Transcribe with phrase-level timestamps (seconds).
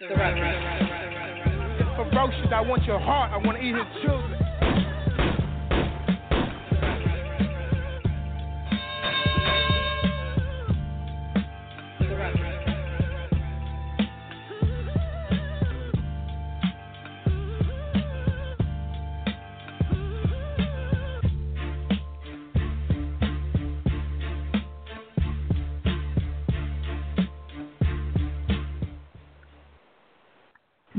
[0.00, 0.06] The
[1.96, 3.32] Ferocious, I want your heart.
[3.32, 4.47] I want to eat his children.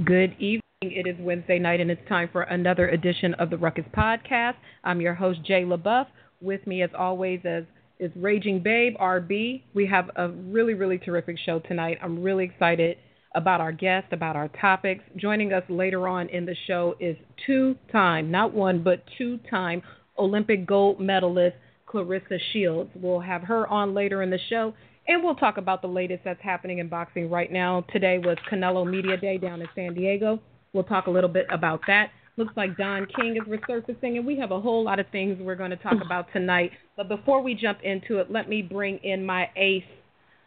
[0.09, 0.61] Good evening.
[0.81, 4.55] It is Wednesday night, and it's time for another edition of the Ruckus Podcast.
[4.83, 6.07] I'm your host, Jae LeBeauf.
[6.41, 7.65] With me, as always, as
[7.99, 9.61] is Raging Babe RB.
[9.75, 11.99] We have a really, really terrific show tonight.
[12.01, 12.97] I'm really excited
[13.35, 15.03] about our guest, about our topics.
[15.15, 19.83] Joining us later on in the show is two-time, not one, but two-time
[20.17, 21.55] Olympic gold medalist
[21.87, 22.89] Claressa Shields.
[22.95, 24.73] We'll have her on later in the show.
[25.09, 27.83] And we'll talk about the latest that's happening in boxing right now.
[27.91, 30.39] Today was Canelo Media Day down in San Diego.
[30.71, 32.11] We'll talk a little bit about that.
[32.37, 35.55] Looks like Don King is resurfacing, and we have a whole lot of things we're
[35.55, 36.05] going to talk mm.
[36.05, 36.69] about tonight.
[36.95, 39.81] But before we jump into it, let me bring in my ace,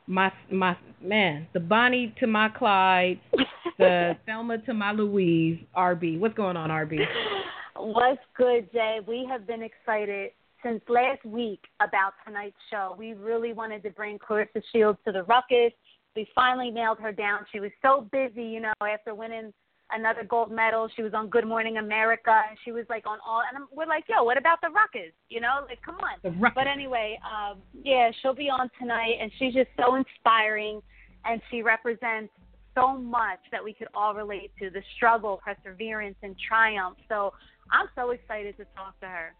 [0.07, 3.19] my my man, the Bonnie to my Clyde,
[3.81, 6.21] the Thelma to my Louise, RB.
[6.21, 7.01] What's going on, RB?
[7.75, 9.05] What's good, Jae?
[9.09, 10.31] We have been excited
[10.63, 12.95] since last week about tonight's show.
[12.99, 15.73] We really wanted to bring Claressa Shields to the ruckus.
[16.15, 17.41] We finally nailed her down.
[17.53, 19.53] She was so busy, you know, after winning
[19.91, 20.89] another gold medal.
[20.95, 23.43] She was on Good Morning America, and she was like on all.
[23.53, 25.13] And we're like, yo, what about the ruckus?
[25.29, 26.53] You know, like, come on.
[26.55, 30.81] But anyway, um, yeah, she'll be on tonight, and she's just so inspiring,
[31.25, 32.33] and she represents
[32.75, 36.97] so much that we could all relate to the struggle, perseverance, and triumph.
[37.09, 37.33] So
[37.71, 39.35] I'm so excited to talk to her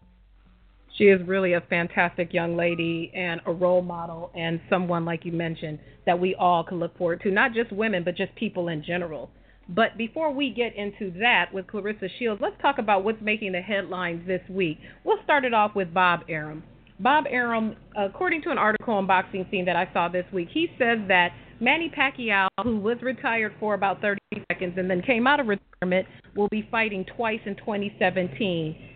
[0.97, 5.31] she is really a fantastic young lady and a role model and someone like you
[5.31, 8.83] mentioned that we all can look forward to not just women but just people in
[8.83, 9.29] general.
[9.69, 13.61] But before we get into that with claressa shields let's talk about what's making the
[13.61, 14.77] headlines this week.
[15.03, 16.63] We'll start it off with bob arum.
[16.99, 20.67] Bob arum according to an article on boxing scene that i saw this week he
[20.77, 21.29] says that
[21.59, 24.19] manny pacquiao who was retired for about 30
[24.51, 28.92] seconds and then came out of retirement will be fighting twice in 2017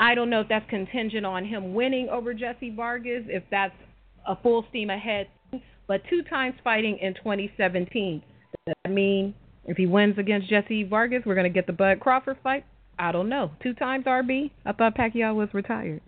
[0.00, 3.74] I don't know if that's contingent on him winning over Jesse Vargas, if that's
[4.26, 5.28] a full steam ahead,
[5.86, 8.22] but two times fighting in 2017.
[8.66, 9.34] Does that mean
[9.66, 12.64] if he wins against Jesse Vargas, we're going to get the Bud Crawford fight?
[12.98, 13.50] I don't know.
[13.62, 14.50] Two times RB?
[14.64, 16.00] I thought Pacquiao was retired.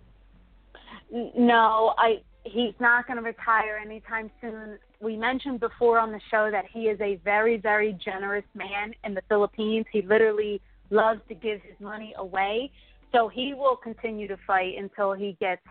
[1.11, 4.79] No, I he's not going to retire anytime soon.
[5.01, 9.15] We mentioned before on the show that he is a very, very generous man in
[9.15, 9.85] the Philippines.
[9.93, 10.61] He literally
[10.91, 12.71] loves to give his money away.
[13.13, 15.63] So he will continue to fight until he gets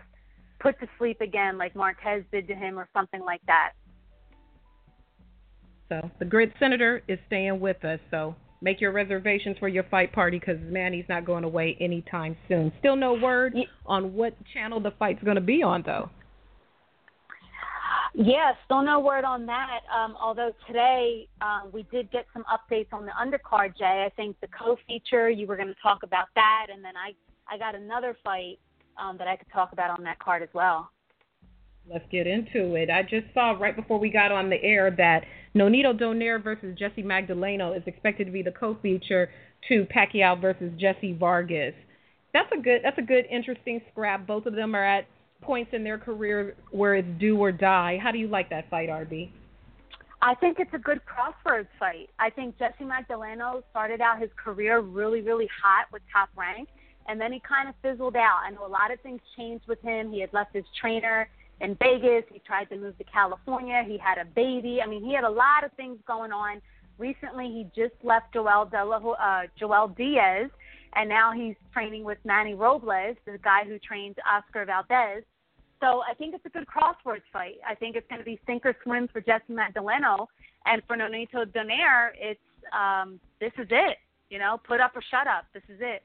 [0.60, 3.72] put to sleep again, like Marquez did to him, or something like that.
[5.88, 7.98] So the great senator is staying with us.
[8.10, 12.72] So make your reservations for your fight party because Manny's not going away anytime soon.
[12.78, 13.54] Still no word
[13.84, 16.08] on what channel the fight's going to be on, though.
[18.14, 19.80] Yeah, still no word on that.
[19.92, 24.06] Um, although today um, we did get some updates on the undercard, Jae.
[24.06, 27.12] I think the co-feature you were going to talk about that, and then I
[27.52, 28.58] I got another fight
[28.96, 30.90] um, that I could talk about on that card as well.
[31.92, 32.88] Let's get into it.
[32.88, 35.24] I just saw right before we got on the air that
[35.54, 39.28] Nonito Donaire versus Jesse Magdaleno is expected to be the co-feature
[39.68, 41.74] to Pacquiao versus Jesse Vargas.
[42.32, 42.80] That's a good.
[42.82, 44.26] That's a good, interesting scrap.
[44.26, 45.06] Both of them are at
[45.42, 47.98] points in their career where it's do or die.
[48.02, 49.28] How do you like that fight, RB?
[50.22, 52.08] I think it's a good crossroads fight.
[52.18, 56.68] I think Jesse Magdaleno started out his career really, really hot with top rank,
[57.08, 58.40] and then he kind of fizzled out.
[58.46, 60.12] I know a lot of things changed with him.
[60.12, 61.28] He had left his trainer
[61.60, 62.24] in Vegas.
[62.32, 63.82] He tried to move to California.
[63.86, 64.80] He had a baby.
[64.82, 66.60] I mean, he had a lot of things going on.
[66.98, 70.50] Recently, he just left Joel, De La, uh, Joel Diaz,
[70.94, 75.24] and now he's training with Manny Robles, the guy who trained Oscar Valdez.
[75.80, 77.56] So I think it's a good crosswords fight.
[77.66, 80.26] I think it's going to be sink or swim for Jesse Magdaleno,
[80.64, 82.40] and for Nonito Donaire, it's
[82.72, 83.98] um, this is it.
[84.30, 85.46] You know, put up or shut up.
[85.52, 86.02] This is it.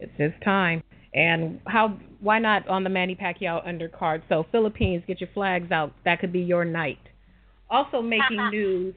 [0.00, 0.82] It's his time.
[1.14, 1.98] And how?
[2.20, 4.22] Why not on the Manny Pacquiao undercard?
[4.28, 5.92] So Philippines, get your flags out.
[6.04, 6.98] That could be your night.
[7.68, 8.94] Also making news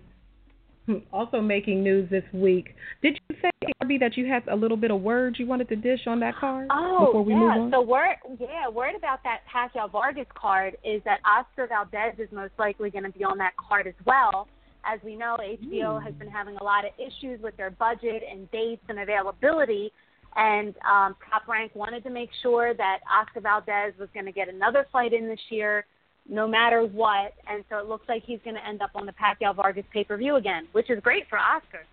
[1.13, 2.75] also making news this week.
[3.01, 3.49] Did you say,
[3.83, 6.35] RB, that you had a little bit of words you wanted to dish on that
[6.35, 7.39] card oh, before we yeah.
[7.39, 7.71] move on?
[7.71, 12.53] So word, yeah, word about that Pacquiao Vargas card is that Oscar Valdez is most
[12.59, 14.47] likely going to be on that card as well.
[14.85, 16.03] As we know, HBO mm.
[16.03, 19.93] has been having a lot of issues with their budget and dates and availability.
[20.35, 24.49] And um, Top Rank wanted to make sure that Oscar Valdez was going to get
[24.49, 25.85] another fight in this year.
[26.27, 27.33] no matter what.
[27.49, 30.03] And so it looks like he's going to end up on the Pacquiao Vargas pay
[30.03, 31.85] per view again, which is great for Oscar.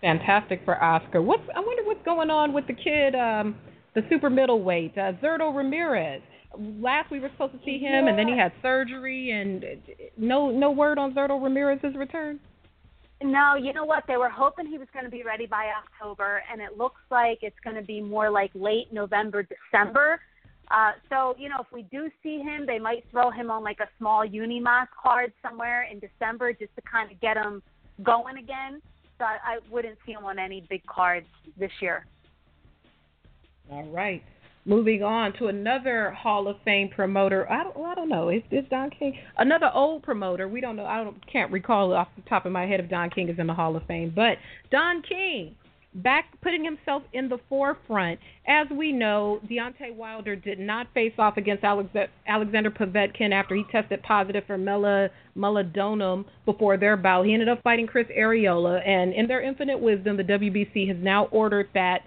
[0.00, 1.22] Fantastic for Oscar.
[1.22, 3.56] What's I wonder what's going on with the kid, um,
[3.94, 6.20] the super middleweight, uh, Zurdo Ramirez.
[6.58, 8.08] Last we were supposed to see him, yeah.
[8.10, 9.64] and then he had surgery, and
[10.16, 12.38] no no word on Zurdo Ramirez's return.
[13.24, 14.04] No, you know what?
[14.06, 17.38] They were hoping he was going to be ready by October, and it looks like
[17.40, 20.20] it's going to be more like late November, December.
[20.70, 23.80] Uh, so, you know, if we do see him, they might throw him on like
[23.80, 27.62] a small Unimas card somewhere in December just to kind of get him
[28.02, 28.82] going again.
[29.16, 31.26] So I, I wouldn't see him on any big cards
[31.58, 32.04] this year.
[33.70, 34.22] All right.
[34.66, 37.50] Moving on to another Hall of Fame promoter.
[37.50, 38.30] I don't, I don't know.
[38.30, 39.18] Is this Don King?
[39.36, 40.48] Another old promoter.
[40.48, 40.86] We don't know.
[40.86, 43.46] I don't, can't recall off the top of my head if Don King is in
[43.46, 44.12] the Hall of Fame.
[44.14, 44.38] But
[44.70, 45.54] Don King,
[45.94, 48.18] back putting himself in the forefront.
[48.46, 51.88] As we know, Deontay Wilder did not face off against Alex,
[52.26, 55.10] Alexander Povetkin after he tested positive for mela,
[56.46, 57.26] before their bout.
[57.26, 61.26] He ended up fighting Chris Arreola, and in their infinite wisdom, the WBC has now
[61.26, 62.00] ordered that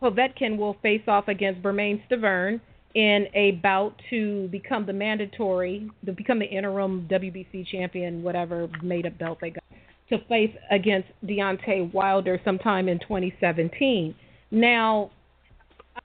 [0.00, 2.60] Povetkin will face off against Bermane Stiverne
[2.94, 9.06] in a bout to become the mandatory, to become the interim WBC champion, whatever made
[9.06, 9.62] up belt they got,
[10.08, 14.14] to face against Deontay Wilder sometime in 2017.
[14.50, 15.10] Now,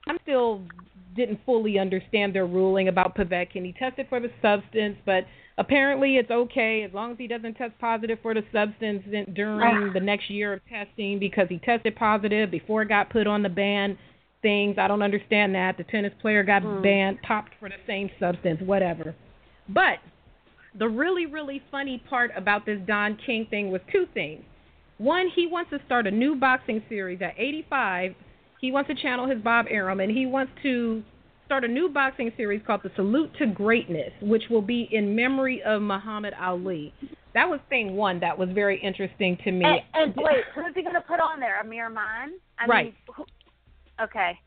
[0.06, 0.62] I'm still
[1.16, 3.64] didn't fully understand their ruling about Povetkin.
[3.64, 5.24] He tested for the substance, but
[5.58, 9.02] apparently it's okay as long as he doesn't test positive for the substance
[9.34, 13.42] during the next year of testing because he tested positive before it got put on
[13.42, 13.98] the ban
[14.42, 14.76] things.
[14.78, 15.76] I don't understand that.
[15.76, 16.82] The tennis player got mm.
[16.82, 19.14] banned, popped for the same substance, whatever.
[19.68, 19.98] But
[20.78, 24.44] the really, really funny part about this Don King thing was two things.
[24.98, 28.14] One, he wants to start a new boxing series at 85.
[28.60, 31.02] He wants to channel his Bob Arum, and he wants to
[31.44, 35.62] start a new boxing series called The Salute to Greatness, which will be in memory
[35.62, 36.92] of Muhammad Ali.
[37.34, 39.64] That was thing one that was very interesting to me.
[39.64, 41.60] And, and wait, who's he going to put on there?
[41.60, 42.32] Amir Khan?
[42.58, 42.84] I right.
[42.86, 43.24] Mean, who,
[44.02, 44.38] okay.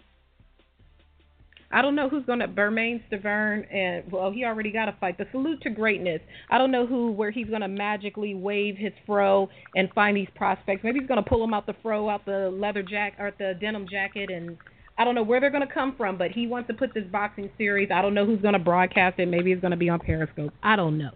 [1.72, 5.18] I don't know who's going to Bermane Stiverne and well, he already got a fight.
[5.18, 6.20] The salute to greatness.
[6.50, 10.30] I don't know who where he's going to magically wave his fro and find these
[10.36, 10.84] prospects.
[10.84, 13.54] Maybe he's going to pull them out the fro, out the leather jacket, or the
[13.62, 14.58] denim jacket, and
[14.98, 16.18] I don't know where they're going to come from.
[16.18, 17.90] But he wants to put this boxing series.
[17.94, 19.28] I don't know who's going to broadcast it.
[19.28, 20.54] Maybe it's going to be on Periscope.
[20.64, 21.12] I don't know.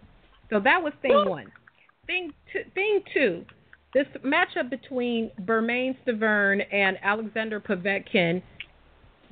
[0.52, 1.52] So that was thing one.
[2.06, 2.60] Thing two.
[2.76, 3.46] Thing two.
[3.94, 8.42] This matchup between Bermane Stiverne and Alexander Povetkin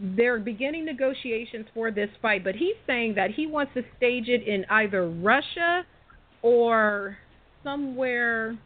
[0.01, 4.47] they're beginning negotiations for this fight, but he's saying that he wants to stage it
[4.47, 5.83] in either Russia
[6.41, 7.17] or
[7.63, 8.57] somewhere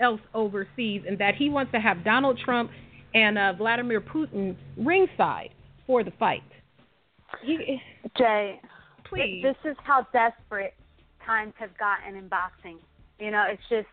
[0.00, 2.70] else overseas, and that he wants to have Donald Trump
[3.14, 5.50] and uh, Vladimir Putin ringside
[5.86, 6.42] for the fight.
[7.42, 7.78] He,
[8.18, 8.58] Jae,
[9.08, 9.42] please.
[9.42, 10.74] This is how desperate
[11.26, 12.78] times have gotten in boxing.
[13.18, 13.88] You know, it's just,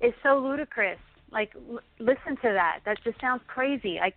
[0.00, 0.98] it's so ludicrous.
[1.30, 2.80] Like, l- listen to that.
[2.84, 3.98] That just sounds crazy.
[4.00, 4.14] Like,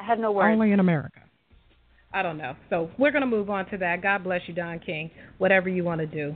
[0.00, 0.52] I have no words.
[0.52, 1.20] Only in America.
[2.12, 2.56] I don't know.
[2.70, 4.02] So we're going to move on to that.
[4.02, 5.10] God bless you, Don King.
[5.38, 6.34] Whatever you want to do.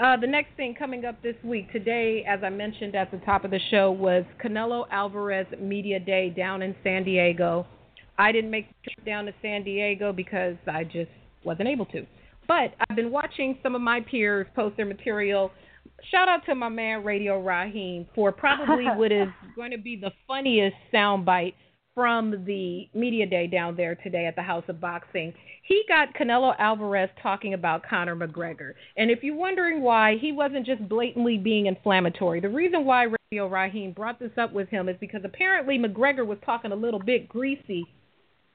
[0.00, 3.44] Uh, the next thing coming up this week, today, as I mentioned at the top
[3.44, 7.66] of the show, was Canelo Alvarez Media Day down in San Diego.
[8.18, 11.10] I didn't make the trip down to San Diego because I just
[11.44, 12.06] wasn't able to.
[12.48, 15.50] But I've been watching some of my peers post their material.
[16.10, 20.12] Shout out to my man Radio Raheem for probably what is going to be the
[20.26, 21.54] funniest soundbite
[21.94, 25.32] from the media day down there today at the House of Boxing.
[25.64, 28.72] He got Canelo Alvarez talking about Conor McGregor.
[28.96, 32.40] And if you're wondering why, he wasn't just blatantly being inflammatory.
[32.40, 36.38] The reason why Radio Raheem brought this up with him is because apparently McGregor was
[36.44, 37.84] talking a little bit greasy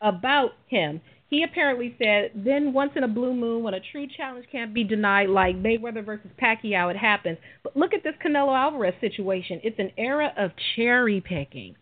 [0.02, 1.02] about him.
[1.30, 4.84] He apparently said, then once in a blue moon, when a true challenge can't be
[4.84, 7.38] denied, like Mayweather versus Pacquiao, it happens.
[7.64, 9.60] But look at this Canelo Alvarez situation.
[9.64, 11.76] It's an era of cherry picking.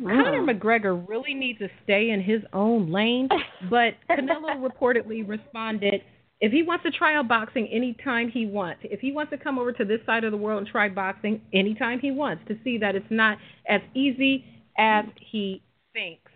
[0.00, 3.28] Conor McGregor really needs to stay in his own lane,
[3.68, 6.02] but Canelo reportedly responded,
[6.40, 9.58] if he wants to try out boxing anytime he wants, if he wants to come
[9.58, 12.78] over to this side of the world and try boxing anytime he wants, to see
[12.78, 13.38] that it's not
[13.68, 14.44] as easy
[14.78, 15.62] as he
[15.92, 16.30] thinks.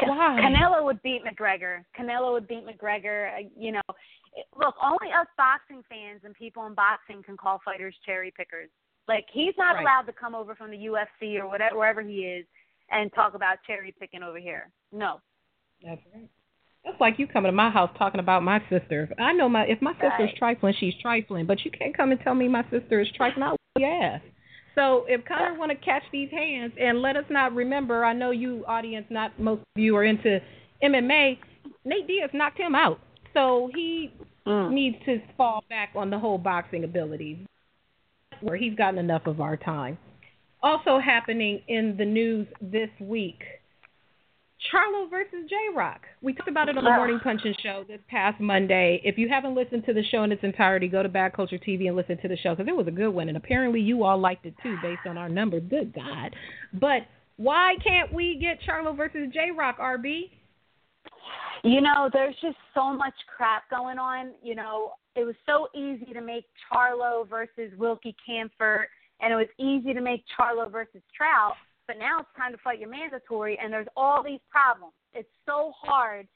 [0.00, 0.38] Why?
[0.42, 1.84] Canelo would beat McGregor.
[1.98, 3.32] Canelo would beat McGregor.
[3.34, 3.80] Uh, you know,
[4.58, 8.68] look, only us boxing fans and people in boxing can call fighters cherry pickers.
[9.14, 9.82] Like he's not right.
[9.82, 12.46] allowed to come over from the UFC or whatever wherever he is
[12.90, 14.70] and talk about cherry picking over here.
[14.92, 15.20] No.
[15.84, 16.28] That's right.
[16.84, 19.08] That's like you coming to my house talking about my sister.
[19.18, 20.36] I know my if my sister's right.
[20.36, 23.42] trifling, she's trifling, but you can't come and tell me my sister is trifling.
[23.42, 24.20] I'll ass.
[24.74, 28.30] So if Conor want to catch these hands and let us not remember, I know
[28.30, 30.40] you audience, not most of you are into
[30.82, 31.38] MMA.
[31.84, 33.00] Nate Diaz knocked him out,
[33.34, 34.12] so he
[34.46, 34.72] Mm.
[34.72, 37.38] needs to fall back on the whole boxing abilities,
[38.42, 39.98] where he's gotten enough of our time.
[40.62, 43.42] Also happening in the news this week.
[44.72, 46.02] Charlo versus J Rock.
[46.20, 46.90] We talked about it on the.
[46.90, 49.00] Morning Punching show this past Monday.
[49.04, 51.88] If you haven't listened to the show in its entirety, go to Bad Culture TV
[51.88, 53.28] and listen to the show because it was a good one.
[53.28, 55.64] And apparently you all liked it too based on our numbers.
[55.68, 56.34] Good God.
[56.72, 57.02] But
[57.36, 60.30] why can't we get Charlo versus J Rock, RB?
[61.64, 64.32] You know, there's just so much crap going on.
[64.42, 68.86] You know, it was so easy to make Charlo versus Wilky Campfort,
[69.20, 71.54] and it was easy to make Charlo versus Trout.
[71.86, 74.94] But now it's time to fight your mandatory, and there's all these problems.
[75.12, 76.26] It's so hard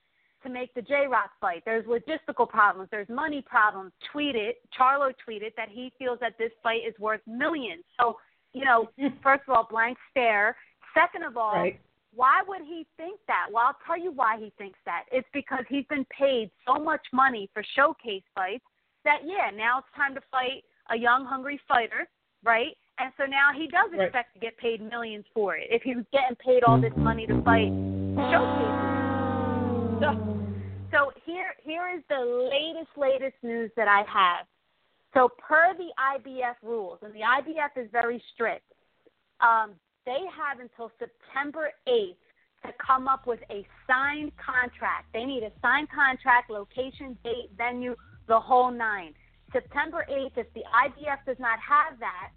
[0.42, 1.62] to make the J Rock fight.
[1.64, 2.88] There's logistical problems.
[2.90, 3.92] There's money problems.
[4.14, 7.85] Tweeted, Charlo tweeted that he feels that this fight is worth millions.
[7.99, 8.16] So,
[8.52, 8.88] you know,
[9.23, 10.56] first of all, blank stare.
[10.95, 11.80] Second of all, Right.
[12.16, 13.46] Why would he think that?
[13.52, 15.04] Well, I'll tell you why he thinks that.
[15.12, 18.64] It's because he's been paid so much money for showcase fights
[19.04, 22.08] that, yeah, now it's time to fight a young, hungry fighter,
[22.42, 22.76] right?
[22.99, 24.06] And so now he does Right.
[24.06, 27.26] expect to get paid millions for it if he was getting paid all this money
[27.26, 27.68] to fight
[28.32, 28.96] showcases.
[30.00, 30.08] So,
[30.90, 34.46] so here, here is the latest, latest news that I have.
[35.12, 38.73] So per the IBF rules, and the IBF is very strict,
[39.40, 39.75] um,
[40.07, 42.17] they have until September 8th
[42.65, 45.13] to come up with a signed contract.
[45.13, 47.95] They need a signed contract, location, date, venue,
[48.29, 49.13] the whole nine.
[49.53, 52.31] September 8th, if the IBF does not have that,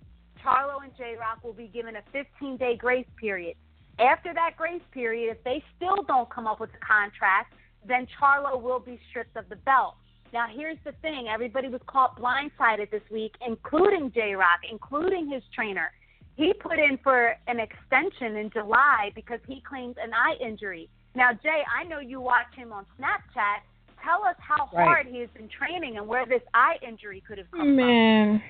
[0.44, 3.56] Charlo and J Rock will be given a 15 day grace period.
[4.00, 7.54] After that grace period, if they still don't come up with a contract,
[7.86, 9.96] then Charlo will be stripped of the belt.
[10.32, 15.44] Now, here's the thing everybody was caught blindsided this week, including J Rock, including his
[15.54, 15.92] trainer.
[16.40, 20.88] He put in for an extension in July because he claims an eye injury.
[21.14, 23.60] Now, Jae, I know you watch him on Snapchat.
[24.02, 24.88] Tell us how Right.
[24.88, 27.76] hard he has been training and where this eye injury could have come from.
[27.76, 28.42] Man,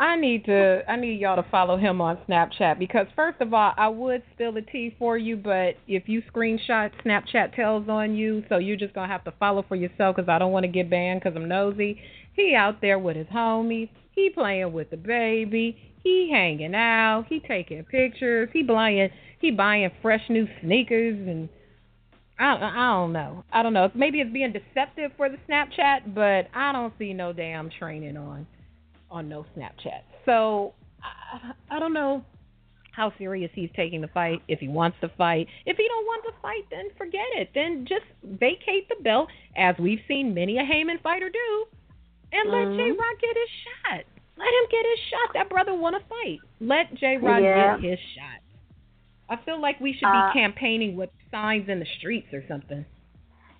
[0.00, 3.74] I need to I need y'all to follow him on Snapchat because first of all,
[3.76, 8.44] I would spill the tea for you, but if you screenshot Snapchat tells on you,
[8.48, 10.88] so you're just gonna have to follow for yourself because I don't want to get
[10.88, 12.00] banned because I'm nosy.
[12.32, 13.90] He out there with his homies.
[14.12, 15.76] He playing with the baby.
[16.06, 17.24] He hanging out.
[17.28, 18.48] He taking pictures.
[18.52, 19.10] He buying
[19.40, 21.48] he buying fresh new sneakers and
[22.38, 23.44] I I don't know.
[23.52, 23.90] I don't know.
[23.92, 28.46] Maybe it's being deceptive for the Snapchat, but I don't see no damn training on
[29.10, 30.02] on no Snapchat.
[30.24, 32.24] So I, I don't know
[32.92, 34.42] how serious he's taking the fight.
[34.46, 37.50] If he wants to fight, if he don't want to fight, then forget it.
[37.52, 41.66] Then just vacate the belt, as we've seen many a Haymon fighter do,
[42.30, 42.96] and let J Mhm.
[42.96, 44.04] Rock get his shot.
[44.36, 45.34] Let him get his shot.
[45.34, 46.38] That brother want to fight.
[46.60, 47.78] Let J Rock Yeah.
[47.78, 48.40] get his shot.
[49.28, 52.84] I feel like we should Uh, be campaigning with signs in the streets or something.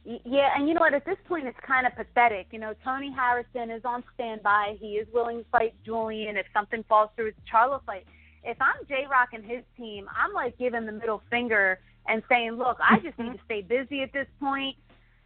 [0.05, 0.95] Yeah, and you know what?
[0.95, 2.47] At this point, it's kind of pathetic.
[2.53, 4.77] You know, Tony Harrison is on standby.
[4.79, 7.29] He is willing to fight Julian if something falls through.
[7.29, 8.07] It's Charlo fight.
[8.45, 12.53] If I'm J Rock and his team, I'm like giving the middle finger and saying,
[12.53, 14.77] "Look, I just need to stay busy at this point."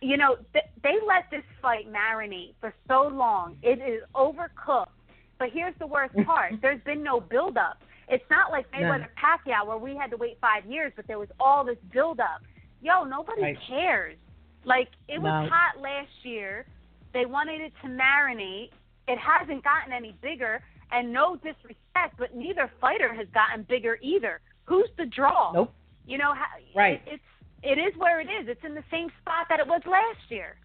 [0.00, 3.58] You know, th- they let this fight marinate for so long.
[3.62, 4.86] It is overcooked.
[5.40, 7.82] But here's the worst part: there's been no build-up.
[8.08, 11.28] It's not like Mayweather Pacquiao where we had to wait five years, but there was
[11.40, 12.42] all this build-up.
[12.82, 13.58] Yo, nobody Right.
[13.68, 14.16] cares.
[14.64, 16.66] Like it was hot last year.
[17.12, 18.70] They wanted it to marinate.
[19.08, 20.60] It hasn't gotten any bigger.
[20.92, 24.40] And no disrespect, but neither fighter has gotten bigger either.
[24.64, 25.52] Who's the draw?
[25.52, 25.72] Nope.
[26.06, 27.00] You know, ha- Right.
[27.06, 27.22] It, it's
[27.62, 28.48] it is where it is.
[28.48, 30.56] It's in the same spot that it was last year.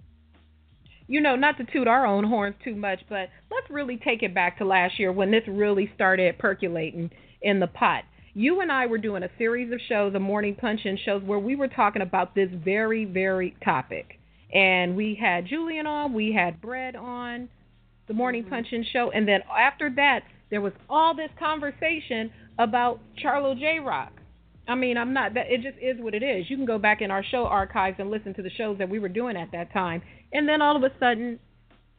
[1.08, 4.34] You know, not to toot our own horns too much, but let's really take it
[4.34, 8.04] back to last year when this really started percolating in the pot.
[8.34, 11.56] You and I were doing a series of shows, a morning punch-in shows, where we
[11.56, 14.20] were talking about this very, very topic.
[14.54, 17.50] And we had Julian on, we had Brett on,
[18.08, 18.52] the morning mm-hmm.
[18.52, 24.12] punch-in show, and then after that, there was all this conversation about Charlo J Rock.
[24.68, 26.50] I mean, I'm not that it just is what it is.
[26.50, 29.00] You can go back in our show archives and listen to the shows that we
[29.00, 30.02] were doing at that time,
[30.34, 31.40] and then all of a sudden,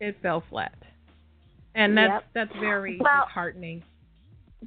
[0.01, 0.75] it fell flat,
[1.75, 2.25] and that's Yep.
[2.35, 3.83] that's very Well- disheartening.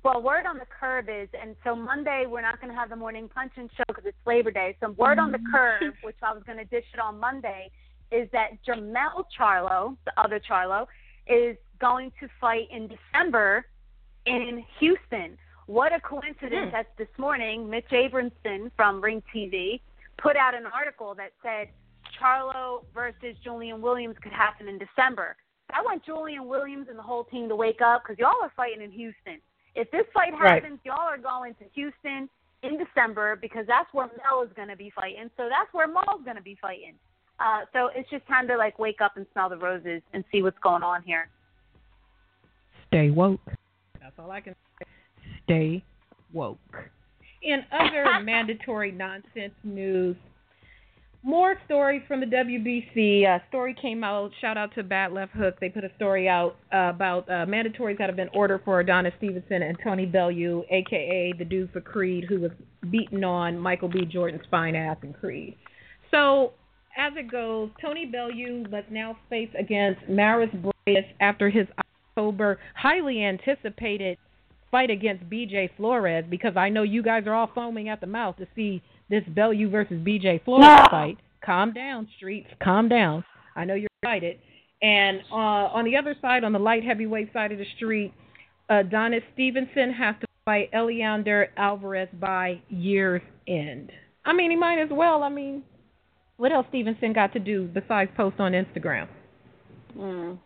[0.04, 2.96] Well, word on the curb is, and so Monday we're not going to have the
[2.96, 4.78] morning punch and show because it's Labor Day.
[4.80, 7.70] So word on the curb, which I was going to dish it on Monday,
[8.12, 10.88] is that Jermall Charlo, the other Charlo,
[11.28, 13.66] is going to fight in December
[14.26, 15.38] in Houston.
[15.70, 16.72] What a coincidence Hmm.
[16.72, 19.80] that this morning Mitch Abramson from Ring TV
[20.18, 21.70] put out an article that said
[22.18, 25.36] Charlo versus Julian Williams could happen in December.
[25.72, 28.82] I want Julian Williams and the whole team to wake up because y'all are fighting
[28.82, 29.40] in Houston.
[29.76, 30.54] If this fight Right.
[30.64, 32.28] happens, y'all are going to Houston
[32.64, 35.30] in December because that's where Mel is going to be fighting.
[35.38, 36.98] So that's where Maul's going to be fighting.
[37.40, 40.42] Uh, so it's just time to like wake up and smell the roses and see
[40.42, 41.30] what's going on here.
[42.88, 43.40] Stay woke.
[44.02, 44.89] That's all I can say.
[45.50, 45.84] Stay
[46.32, 46.60] woke.
[47.42, 50.16] In other mandatory nonsense news,
[51.24, 53.24] more stories from the WBC.
[53.24, 54.32] A story came out.
[54.40, 55.56] Shout out to Bad Left Hook.
[55.60, 59.14] They put a story out uh, about uh, mandatories that have been ordered for Adonis
[59.18, 62.52] Stevenson and Tony Bellew, aka the dude for Creed, who was
[62.92, 64.06] beating on Michael B.
[64.06, 65.58] Jordan's fine ass in Creed.
[66.12, 66.54] So
[66.96, 71.66] as it goes, Tony Bellew must now face against Mairis Briedis after his
[72.16, 74.18] October highly anticipated
[74.72, 78.38] fight against BJ Flores because I know you guys are all foaming at the mouth
[78.38, 80.86] to see this Bellew versus BJ Flores no.
[80.90, 81.18] fight.
[81.44, 82.48] Calm down, streets.
[82.62, 83.24] Calm down.
[83.56, 84.40] I know you're excited.
[84.82, 88.14] And uh, on the other side, on the light heavyweight side of the street,
[88.70, 93.92] Adonis Stevenson has to fight Eleider Alvarez by year's end.
[94.26, 95.24] I mean, he might as well.
[95.24, 95.64] I mean,
[96.38, 99.08] what else Stevenson got to do besides post on Instagram?
[99.98, 100.38] Mm.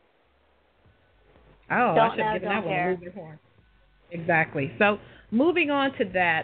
[1.72, 2.98] Oh, don't I should have given that care.
[3.00, 3.40] one a horn.
[4.14, 4.72] Exactly.
[4.80, 5.00] So
[5.32, 6.44] moving on to that.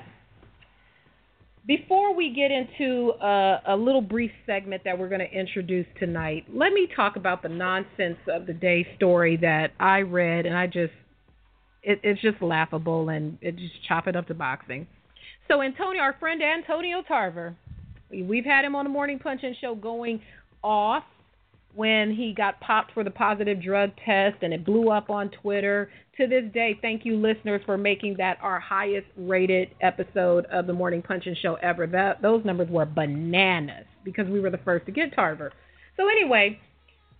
[1.67, 6.45] Before we get into a, a little brief segment that we're going to introduce tonight,
[6.51, 10.65] let me talk about the nonsense of the day story that I read, and I
[10.65, 10.93] just
[11.83, 14.87] it, it's just laughable and it just chop it up to boxing.
[15.47, 17.55] So Antonio, our friend Antonio Tarver,
[18.11, 20.21] we've had him on the Morning Punch and Show going
[20.63, 21.03] off
[21.79, 25.89] when he got popped for the positive drug test and it blew up on Twitter.
[26.17, 30.73] To this day, thank you, listeners, for making that our highest rated episode of the
[30.73, 31.87] Morning Punching Show ever.
[31.87, 35.53] That Those numbers were bananas because we were the first to get Tarver.
[35.95, 36.59] So, anyway,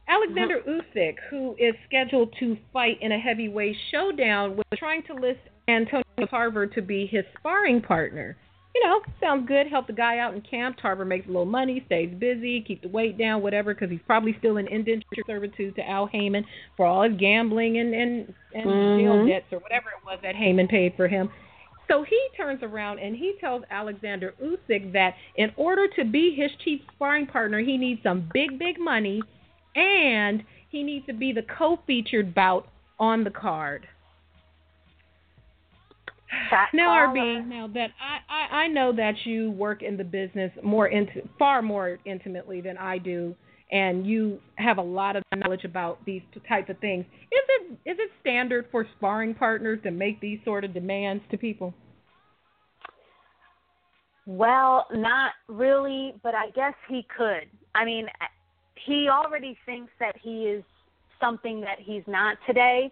[0.09, 0.81] Alexander uh-huh.
[0.93, 5.39] Usyk, who is scheduled to fight in a heavyweight showdown, was trying to list
[5.69, 8.35] Antonio Tarver to be his sparring partner
[8.75, 9.67] you know, sounds good.
[9.67, 10.77] Help the guy out in camp.
[10.81, 14.35] Tarver makes a little money, stays busy, keep the weight down, whatever, because he's probably
[14.38, 16.45] still in indentured servitude to Al Haymon
[16.77, 19.03] for all his gambling and and, and mm-hmm.
[19.03, 21.29] jail debts or whatever it was that Haymon paid for him.
[21.89, 26.51] So he turns around and he tells Alexander Usyk that in order to be his
[26.63, 29.23] chief sparring partner, he needs some big, big money,
[29.75, 32.67] and he needs to be the co-featured bout
[32.99, 33.88] on the card.
[36.73, 37.19] Now, caller.
[37.19, 41.27] RB, now that I, I, I know that you work in the business more into,
[41.37, 43.35] far more intimately than I do,
[43.71, 47.05] and you have a lot of knowledge about these types of things.
[47.31, 51.37] Is it is it standard for sparring partners to make these sort of demands to
[51.37, 51.73] people?
[54.25, 57.49] Well, not really, but I guess he could.
[57.73, 58.05] I mean,
[58.85, 60.63] he already thinks that he is
[61.19, 62.91] something that he's not today.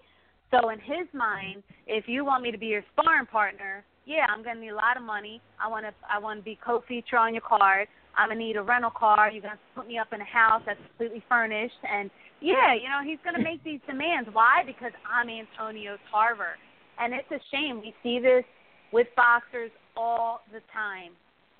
[0.51, 4.43] So in his mind, if you want me to be your sparring partner, yeah, I'm
[4.43, 5.41] gonna need a lot of money.
[5.61, 7.87] I wanna I wanna be co-feature on your card.
[8.17, 9.29] I'm gonna need a rental car.
[9.29, 13.01] You're gonna put me up in a house that's completely furnished, and yeah, you know
[13.03, 14.29] he's gonna make these demands.
[14.31, 14.63] Why?
[14.65, 16.55] Because I'm Antonio Tarver,
[16.99, 18.45] and it's a shame we see this
[18.93, 21.11] with boxers all the time.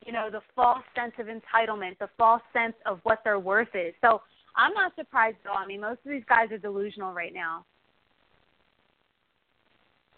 [0.06, 3.94] You know the false sense of entitlement, the false sense of what their worth is.
[4.00, 4.22] So
[4.56, 5.58] I'm not surprised at all.
[5.58, 7.66] I mean, most of these guys are delusional right now.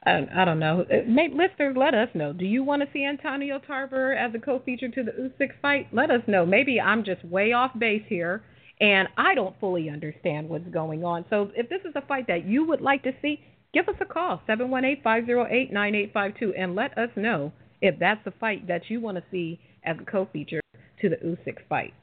[0.05, 0.85] I, I don't know.
[0.89, 2.31] Uh, maybe, listeners, let us know.
[2.33, 5.88] Do you want to see Antonio Tarver as a co-feature to the Usyk fight?
[5.91, 6.45] Let us know.
[6.45, 8.43] Maybe I'm just way off base here,
[8.79, 11.25] and I don't fully understand what's going on.
[11.29, 13.41] So if this is a fight that you would like to see,
[13.73, 16.75] give us a call seven one eight five zero eight nine eight five two, and
[16.75, 20.62] let us know if that's a fight that you want to see as a co-feature
[21.01, 21.93] to the Usyk fight.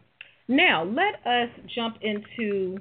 [0.48, 2.78] Now let us jump into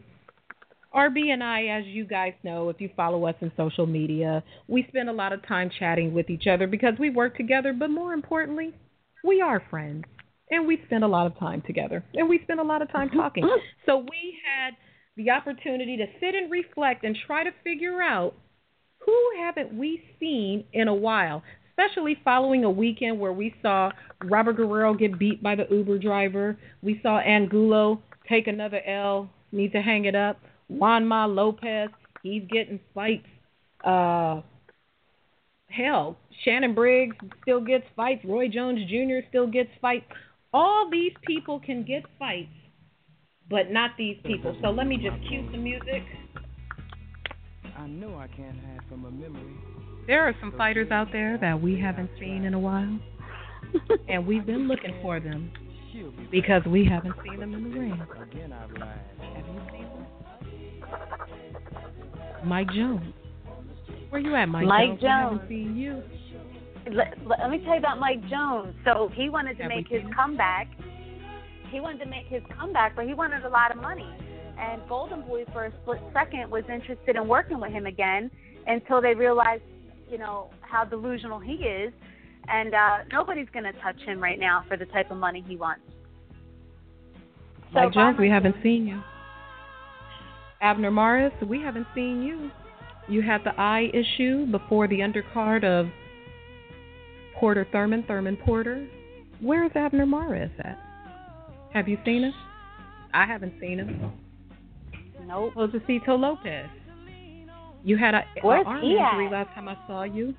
[0.95, 4.86] RB and I, as you guys know, if you follow us in social media, we
[4.88, 8.13] spend a lot of time chatting with each other because we work together, but more
[8.13, 8.73] importantly,
[9.23, 10.05] we are friends.
[10.49, 12.05] And we spend a lot of time together.
[12.13, 13.43] And we spend a lot of time talking.
[13.86, 14.75] so we had
[15.17, 18.36] the opportunity to sit and reflect and try to figure out
[18.99, 23.91] who haven't we seen in a while, especially following a weekend where we saw
[24.23, 26.58] Robert Guerrero get beat by the Uber driver.
[26.81, 30.39] We saw Angulo take another L, need to hang it up.
[30.71, 31.89] Juanma Lopez,
[32.23, 33.28] he's getting fights.
[33.84, 34.41] Uh,
[35.69, 38.23] hell, Shannon Briggs still gets fights.
[38.25, 39.28] Roy Jones Jr.
[39.30, 40.06] still gets fights.
[40.54, 42.49] All these people can get fights,
[43.49, 44.58] but not these people.
[44.62, 46.04] So let me just cue some music.
[47.78, 49.54] I know I can't hide from a memory.
[50.08, 52.99] There are some fighters out there that we haven't seen in a while,
[54.10, 55.51] and we've been looking for them
[56.32, 57.97] because we haven't seen them in the ring.
[57.97, 60.05] Have you seen them?
[62.45, 63.13] Mike Jones.
[64.10, 65.01] Where you at, Mike, Mike Jones?
[65.01, 65.41] Jones.
[65.41, 66.03] Haven't seen you.
[66.91, 68.75] Let, let, me tell you about Mike Jones.
[68.86, 70.67] So he wanted to Have make his seen comeback.
[71.71, 74.08] he wanted to make his comeback, but he wanted a lot of money.
[74.60, 78.29] And Golden Boy, for a split second, was interested in working with him again
[78.67, 79.63] until they realized,
[80.10, 81.91] you know, how delusional he is.
[82.47, 85.58] And uh, nobody's going to touch him right now for the type of money he
[85.58, 85.81] wants.
[87.73, 89.01] So Mike Jones, we haven't seen you.
[90.65, 92.49] Abner Mares, we haven't seen you.
[93.08, 95.86] You had the eye issue before the undercard of
[97.36, 98.88] Porter Thurman, Thurman Porter.
[99.39, 100.80] Where's Abner Mares at?
[101.71, 102.34] Have you seen him?
[103.13, 104.12] I haven't seen him.
[105.28, 105.54] Nope.
[105.54, 106.65] Josesito Lopez.
[107.84, 110.34] You had a, a arm injury last time I saw you,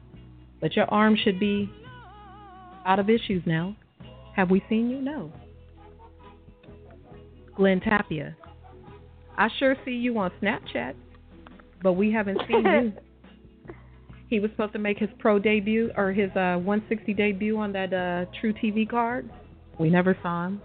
[0.61, 1.71] but your arm should be
[2.85, 3.77] out of issues now.
[4.35, 5.01] Have we seen you?
[5.01, 5.33] No.
[7.55, 8.37] Glenn Tapia.
[9.39, 10.95] I sure see you on Snapchat,
[11.83, 12.93] but we haven't seen you.
[14.29, 17.93] He was supposed to make his pro debut or his uh, 160 debut on that
[17.93, 19.31] uh, True TV card.
[19.79, 20.61] We never saw him.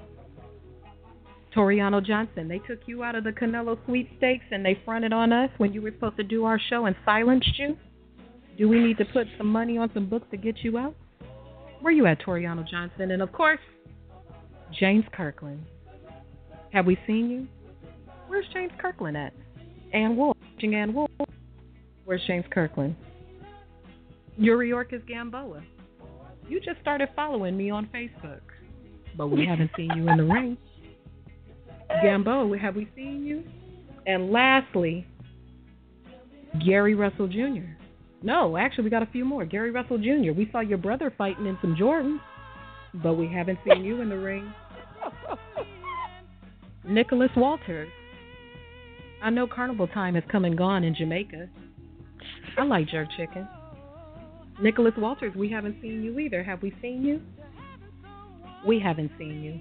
[1.56, 5.50] Tureano Johnson, they took you out of the Canelo sweepstakes and they fronted on us
[5.58, 7.78] when you were supposed to do our show and silenced you.
[8.58, 10.96] Do we need to put some money on some books to get you out?
[11.82, 13.12] Where you at, Tureano Johnson?
[13.12, 13.60] And of course,
[14.80, 15.66] James Kirkland.
[16.72, 17.48] Have we seen you?
[18.32, 19.34] Where's James Kirkland at?
[19.92, 20.38] Ann Wolfe.
[20.64, 21.12] Ann Wolfe.
[22.06, 22.96] Where's James Kirkland?
[24.40, 25.62] Yuriorkis Gamboa.
[26.48, 28.40] You just started following me on Facebook,
[29.18, 30.58] but we haven't seen you in the ring.
[32.02, 33.44] Gamboa, have we seen you?
[34.08, 35.06] And lastly,
[36.66, 37.68] Gary Russell Jr.
[38.24, 39.44] No, actually, we got a few more.
[39.44, 40.32] Gary Russell Jr.
[40.32, 42.22] We saw your brother fighting in some Jordans,
[43.04, 44.54] but we haven't seen you in the ring.
[46.86, 47.90] Nicholas Walters.
[49.22, 51.48] I know carnival time has come and gone in Jamaica.
[52.58, 53.48] I like jerk chicken.
[54.62, 56.44] Nicholas Walters, we haven't seen you either.
[56.44, 57.22] Have we seen you?
[58.66, 59.60] We haven't seen you.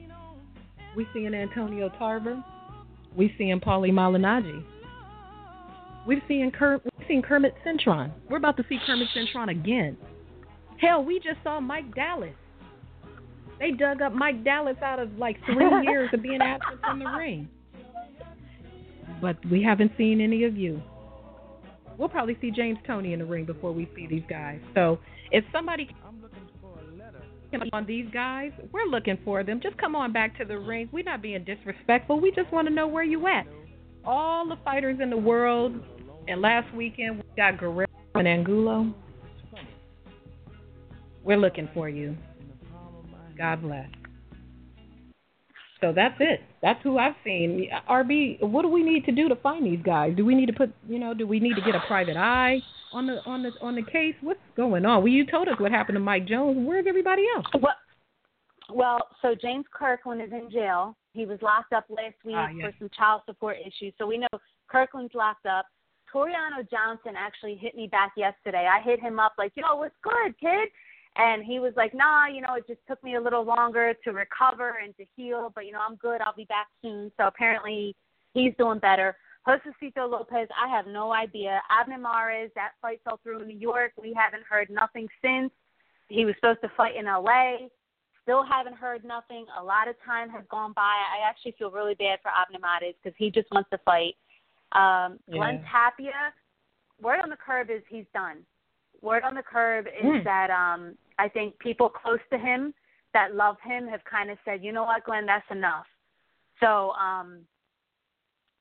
[0.97, 2.43] We seeing Antonio Tarver.
[3.17, 4.63] We seeing Paulie Malignaggi.
[6.07, 8.11] We've seen Ker- we've seen Kermit Cintron.
[8.29, 9.97] We're about to see Kermit Cintron again.
[10.79, 12.35] Hell, we just saw Mike Dallas.
[13.59, 17.07] They dug up Mike Dallas out of like three years of being absent from the
[17.07, 17.49] ring.
[19.21, 20.83] But we haven't seen any of you.
[21.99, 24.61] We'll probably see James Toney in the ring before we see these guys.
[24.75, 24.99] So
[25.31, 25.95] if somebody
[27.73, 29.61] on these guys, we're looking for them.
[29.61, 30.89] Just come on back to the ring.
[30.93, 32.21] We're not being disrespectful.
[32.21, 33.47] We just want to know where you at.
[34.05, 35.75] All the fighters in the world,
[36.29, 38.95] and last weekend we got Guerrero and Angulo.
[41.23, 42.17] We're looking for you.
[43.37, 43.89] God bless.
[45.81, 46.41] So that's it.
[46.63, 47.71] That's who I've seen.
[47.89, 50.15] RB, what do we need to do to find these guys?
[50.17, 52.59] Do we need to put, you know, do we need to get a private eye
[52.93, 54.15] on the on the on the case?
[54.21, 55.03] What's going on?
[55.03, 56.59] Well, you told us what happened to Mike Jones.
[56.67, 57.47] Where's everybody else?
[57.55, 57.75] Well,
[58.73, 60.97] well, so James Kirkland is in jail.
[61.13, 62.67] He was locked up last week ah, yes.
[62.67, 63.93] for some child support issues.
[63.99, 64.29] So we know
[64.69, 65.67] Kirkland's locked up.
[66.15, 68.69] Tureano Johnson actually hit me back yesterday.
[68.71, 70.69] I hit him up like, "Yo, what's good, kid?"
[71.21, 74.13] And he was like, nah, you know, it just took me a little longer to
[74.13, 76.23] recover and to heal, but, you know, I'm good.
[76.23, 77.13] I'll be back soon.
[77.19, 77.95] So apparently
[78.33, 79.15] he's doing better.
[79.47, 81.61] Josesito Lopez, I have no idea.
[81.69, 83.93] Abner Mares, that fight fell through in New York.
[84.01, 85.51] We haven't heard nothing since.
[86.09, 87.69] He was supposed to fight in LA.
[88.23, 89.45] Still haven't heard nothing.
[89.61, 90.83] A lot of time has gone by.
[90.83, 94.17] I actually feel really bad for Abner Mares because he just wants to fight.
[94.73, 95.37] Um, yeah.
[95.37, 96.33] Glenn Tapia,
[97.03, 98.39] word on the curb is he's done
[99.03, 100.25] word on the curb is mm.
[100.25, 102.73] that um I think people close to him
[103.13, 105.87] that love him have kind of said, you know what, Glenn, that's enough.
[106.61, 107.41] So, um,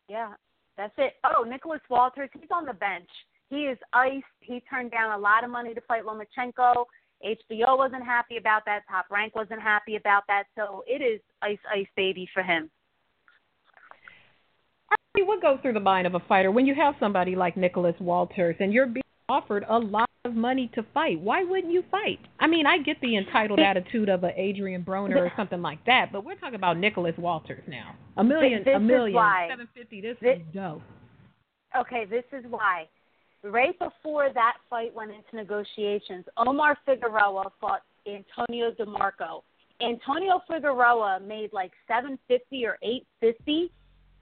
[0.07, 0.33] yeah,
[0.77, 1.13] that's it.
[1.23, 3.09] Oh, Nicholas Walters, he's on the bench.
[3.49, 4.25] He is iced.
[4.41, 6.85] He turned down a lot of money to fight Lomachenko.
[7.25, 8.81] HBO wasn't happy about that.
[8.89, 10.43] Top Rank wasn't happy about that.
[10.55, 12.69] So it is ice, ice, baby for him.
[15.15, 18.55] What goes through the mind of a fighter when you have somebody like Nicholas Walters
[18.59, 21.19] and you're being offered a lot of money to fight.
[21.21, 22.19] Why wouldn't you fight?
[22.39, 26.11] I mean, I get the entitled attitude of a Adrian Broner or something like that,
[26.11, 27.95] but we're talking about Nicholas Walters now.
[28.17, 30.01] A million, this a million, seven fifty.
[30.01, 30.81] This, this is dope.
[31.77, 32.87] Okay, this is why.
[33.43, 39.43] Right before that fight went into negotiations, Omar Figueroa fought Antonio DeMarco.
[39.81, 43.71] Antonio Figueroa made like seven fifty or eight fifty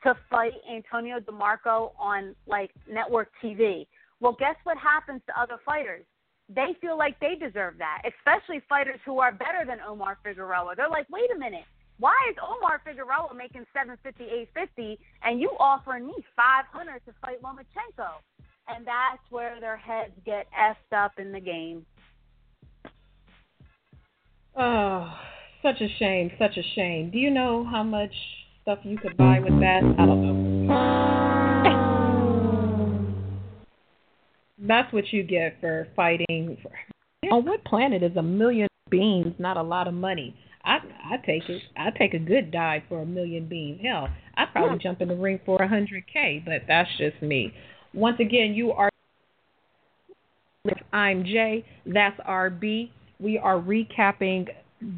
[0.04, 3.88] to fight Antonio DeMarco on like network TV.
[4.20, 6.04] Well, guess what happens to other fighters?
[6.50, 10.76] They feel like they deserve that, especially fighters who are better than Omar Figueroa.
[10.76, 11.66] They're like, wait a minute,
[12.00, 17.04] why is Omar Figueroa making seven fifty, eight fifty, and you offering me five hundred
[17.06, 18.22] to fight Lomachenko?
[18.70, 21.86] And that's where their heads get effed up in the game.
[24.56, 25.14] Oh,
[25.62, 27.12] such a shame, such a shame.
[27.12, 28.14] Do you know how much
[28.62, 29.82] stuff you could buy with that?
[29.98, 31.37] I don't know.
[34.68, 36.58] That's what you get for fighting.
[36.62, 36.72] For,
[37.32, 40.36] on what planet is a million beans not a lot of money?
[40.64, 40.80] I
[41.12, 41.62] I take it.
[41.78, 43.80] I take a good dive for a million beans.
[43.82, 46.44] Hell, I'd probably jump in the ring for a hundred k.
[46.46, 47.54] But that's just me.
[47.94, 48.90] Once again, you are.
[50.92, 51.64] I'm Jae.
[51.86, 52.90] That's RB.
[53.20, 54.48] We are recapping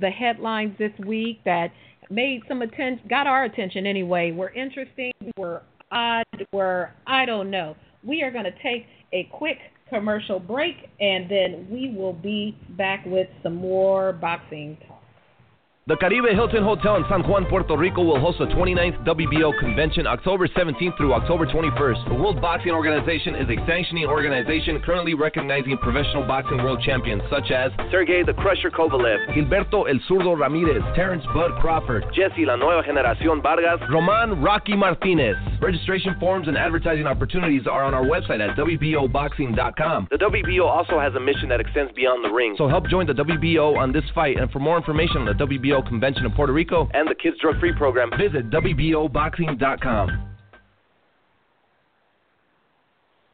[0.01, 1.67] the headlines this week that
[2.10, 4.32] made some attention, got our attention anyway.
[4.32, 5.12] Were interesting.
[5.38, 6.25] Were odd.
[6.51, 7.75] Were I don't know.
[8.03, 9.58] We are going to take a quick
[9.89, 14.98] commercial break, and then we will be back with some more boxing talk.
[15.89, 20.06] The Caribe Hilton Hotel in San Juan, Puerto Rico will host the 29th WBO convention
[20.06, 22.10] October 17th through October 21st.
[22.10, 27.49] The World Boxing Organization is a sanctioning organization currently recognizing professional boxing world champions such
[27.49, 32.84] as Sergey the Crusher Kovalev, Gilberto El Zurdo Ramirez, Terrence Bud Crawford, Jesse La Nueva
[32.86, 35.38] Generacion Vargas, Roman Rocky Martinez.
[35.60, 40.08] Registration forms and advertising opportunities are on our website at WBOboxing.com.
[40.12, 43.13] The WBO also has a mission that extends beyond the ring, so help join the
[43.13, 44.38] WBO on this fight.
[44.38, 47.59] And for more information on the WBO Convention of Puerto Rico and the Kids Drug
[47.59, 50.29] Free program, visit WBOboxing.com.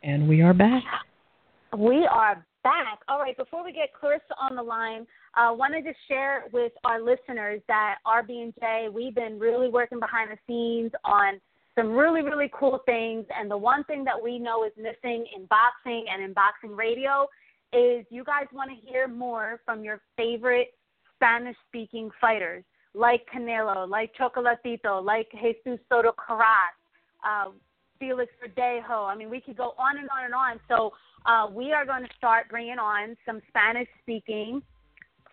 [0.04, 0.84] And we are back.
[1.78, 3.00] We are back.
[3.08, 6.72] All right, before we get Claressa on the line, I uh, wanted to share with
[6.84, 11.42] our listeners that RB and Jae, we've been really working behind the scenes on
[11.76, 13.26] some really, really cool things.
[13.38, 17.28] And the one thing that we know is missing in boxing and in boxing radio
[17.74, 20.74] is you guys want to hear more from your favorite
[21.26, 26.76] Spanish speaking fighters like Canelo, like Chocolatito, like Jesus Soto Karass,
[27.28, 27.50] uh,
[28.00, 29.06] Felix Verdejo.
[29.06, 30.60] I mean, we could go on and on and on.
[30.70, 30.94] So
[31.26, 34.62] uh, we are going to start bringing on some Spanish speaking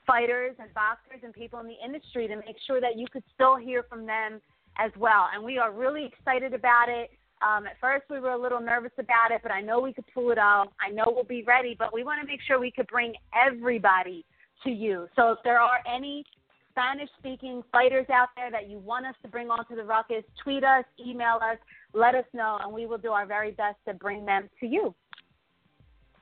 [0.07, 3.57] fighters and boxers and people in the industry to make sure that you could still
[3.57, 4.41] hear from them
[4.79, 5.29] as well.
[5.35, 7.11] And we are really excited about it.
[7.47, 10.07] Um, at first, we were a little nervous about it, but I know we could
[10.15, 10.69] pull it off.
[10.81, 14.25] I know we'll be ready, but we want to make sure we could bring everybody
[14.65, 15.09] to you.
[15.17, 16.25] So if there are any
[16.71, 20.65] Spanish speaking fighters out there that you want us to bring onto the ruckus, tweet
[20.65, 21.59] us, email us,
[21.93, 24.95] let us know, and we will do our very best to bring them to you.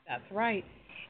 [0.08, 0.64] That's right.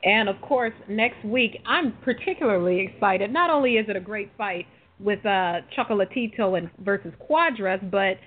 [0.04, 3.32] And of course, next week, I'm particularly excited.
[3.32, 4.66] Not only is it a great fight
[4.98, 8.18] with uh, Chocolatito and versus Cuadras, but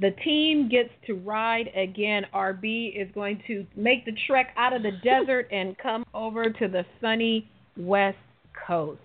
[0.00, 2.24] the team gets to ride again.
[2.34, 6.68] RB is going to make the trek out of the desert and come over to
[6.68, 8.18] the sunny West
[8.66, 9.00] Coast.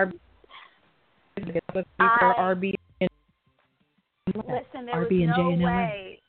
[0.00, 0.12] RB,
[1.98, 2.74] I, RB
[4.36, 6.20] listen, there RB was no way.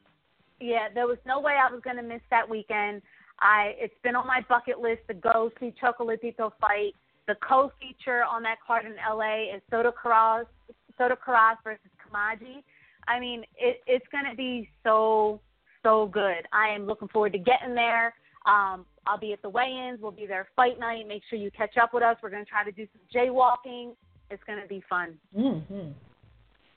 [0.60, 3.02] Yeah, there was no way I was going to miss that weekend.
[3.39, 6.94] I it's been on my bucket list to go see Chocolatito fight.
[7.28, 10.46] The co-feature on that card in LA is Soto Karass,
[10.98, 12.63] Soto Karass versus Kamegai.
[13.08, 15.39] I mean, it, it's going to be so
[15.84, 16.48] so good.
[16.54, 18.13] I am looking forward to getting there.
[18.46, 20.00] Um, I'll be at the weigh-ins.
[20.02, 21.08] We'll be there fight night.
[21.08, 22.18] Make sure you catch up with us.
[22.22, 23.96] We're going to try to do some jaywalking.
[24.30, 25.16] It's going to be fun.
[25.38, 25.92] Mm-hmm.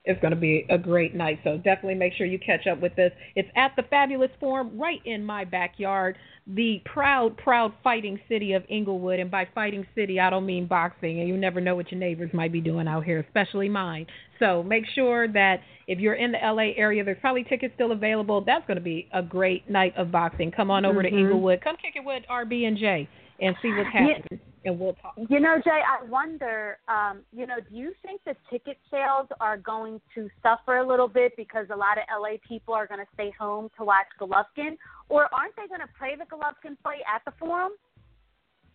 [0.07, 1.41] It's going to be a great night.
[1.45, 3.13] So definitely make sure you catch up with this.
[3.35, 6.17] It's at the Fabulous Forum right in my backyard,
[6.47, 9.19] the proud, proud fighting city of Inglewood.
[9.19, 11.21] And by fighting city, I don't mean boxing.
[11.21, 14.07] And you never know what your neighbors might be doing out here, especially mine.
[14.39, 15.57] So make sure that
[15.89, 18.45] if you're in the LA area, there's probably tickets still available.
[18.45, 20.53] That's going to be a great night of boxing.
[20.53, 21.15] Come on over mm-hmm.
[21.15, 21.61] to Inglewood.
[21.63, 23.09] Come kick it with RB and Jae
[23.41, 24.23] and see what's happening.
[24.31, 25.15] Yeah and we'll talk.
[25.29, 29.57] You know, Jae, I wonder, um, you know, do you think the ticket sales are
[29.57, 33.07] going to suffer a little bit because a lot of LA people are going to
[33.15, 34.77] stay home to watch Golovkin,
[35.09, 37.73] or aren't they going to play the Golovkin fight at the Forum?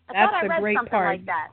[0.09, 1.17] I That's thought I read great something part.
[1.17, 1.49] like that.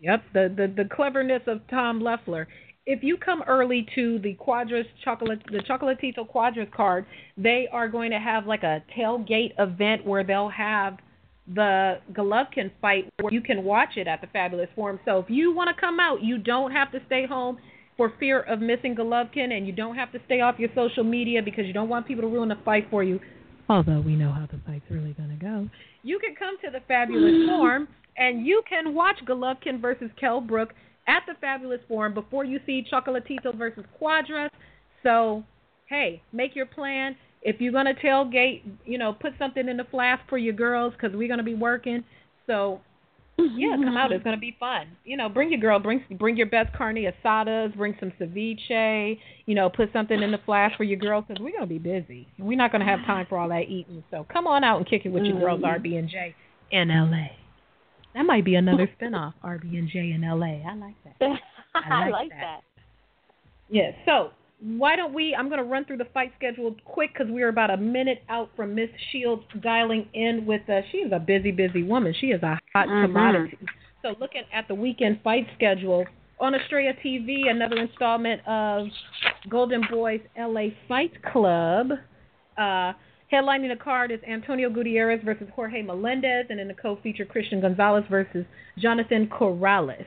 [0.00, 2.46] Yep, the, the the cleverness of Tom Loeffler.
[2.84, 8.10] If you come early to the Cuadras chocolate the Chocolatito Cuadras card, they are going
[8.10, 10.98] to have like a tailgate event where they'll have
[11.54, 14.98] the Golovkin fight where you can watch it at the Fabulous Forum.
[15.04, 17.58] So if you want to come out, you don't have to stay home
[17.96, 21.40] for fear of missing Golovkin, and you don't have to stay off your social media
[21.42, 23.18] because you don't want people to ruin the fight for you.
[23.68, 25.68] Although we know how the fight's really going to go,
[26.02, 30.72] you can come to the Fabulous Forum and you can watch Golovkin versus Kell Brook
[31.08, 34.50] at the Fabulous Forum before you see Chocolatito versus Cuadras.
[35.02, 35.44] So,
[35.86, 40.20] hey, make your plan if you're gonna tailgate, you know, put something in the flask
[40.28, 42.02] for your girls because we're gonna be working.
[42.48, 42.80] So
[43.38, 44.10] yeah, come out.
[44.10, 44.88] It's gonna be fun.
[45.04, 49.18] You know, bring your girl, bring bring your best carne asadas, bring some ceviche.
[49.46, 52.26] You know, put something in the flask for your girls because we're gonna be busy.
[52.36, 54.02] We're not gonna have time for all that eating.
[54.10, 55.86] So come on out and kick it with your girls, Mm-hmm.
[55.86, 56.34] RB and Jae
[56.72, 57.28] in LA.
[58.14, 60.68] That might be another spinoff, RB and Jae in LA.
[60.68, 61.16] I like that.
[61.76, 62.40] I like, like that.
[62.40, 62.60] that.
[63.68, 63.94] Yes.
[64.04, 64.30] So
[64.60, 65.34] why don't we?
[65.34, 68.50] I'm going to run through the fight schedule quick because we're about a minute out
[68.56, 70.84] from Miss Shields dialing in with us.
[70.90, 72.14] She is a busy, busy woman.
[72.18, 73.02] She is a hot Mhm.
[73.02, 73.58] commodity.
[74.02, 76.06] So looking at the weekend fight schedule
[76.40, 78.88] on Estrella TV, another installment of
[79.48, 81.92] Golden Boys LA Fight Club.
[82.56, 82.92] Uh,
[83.30, 88.04] headlining the card is Antonio Gutierrez versus Jorge Melendez, and in the co-feature Christian Gonzalez
[88.08, 88.46] versus
[88.78, 90.06] Jonathan Corrales.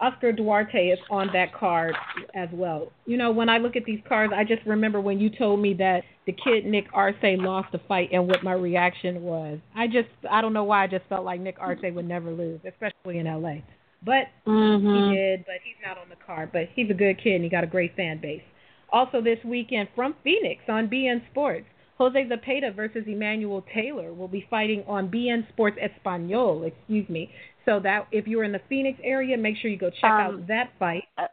[0.00, 1.94] Oscar Duarte is on that card
[2.34, 2.90] as well.
[3.04, 5.74] You know, when I look at these cards, I just remember when you told me
[5.74, 9.58] that the kid Nick Arce lost the fight and what my reaction was.
[9.76, 12.60] I just, I don't know why, I just felt like Nick Arce would never lose,
[12.66, 13.56] especially in LA.
[14.02, 14.94] But Mhm.
[14.94, 16.50] he did, but he's not on the card.
[16.52, 18.42] But he's a good kid and he got a great fan base.
[18.90, 21.66] Also this weekend from Phoenix on beIN Sports,
[21.98, 27.30] Jose Zapata versus Emmanuel Taylor will be fighting on beIN Sports Espanol, excuse me.
[27.70, 30.46] So that if you're in the Phoenix area, make sure you go check Um, out
[30.48, 31.04] that fight.
[31.16, 31.28] Uh,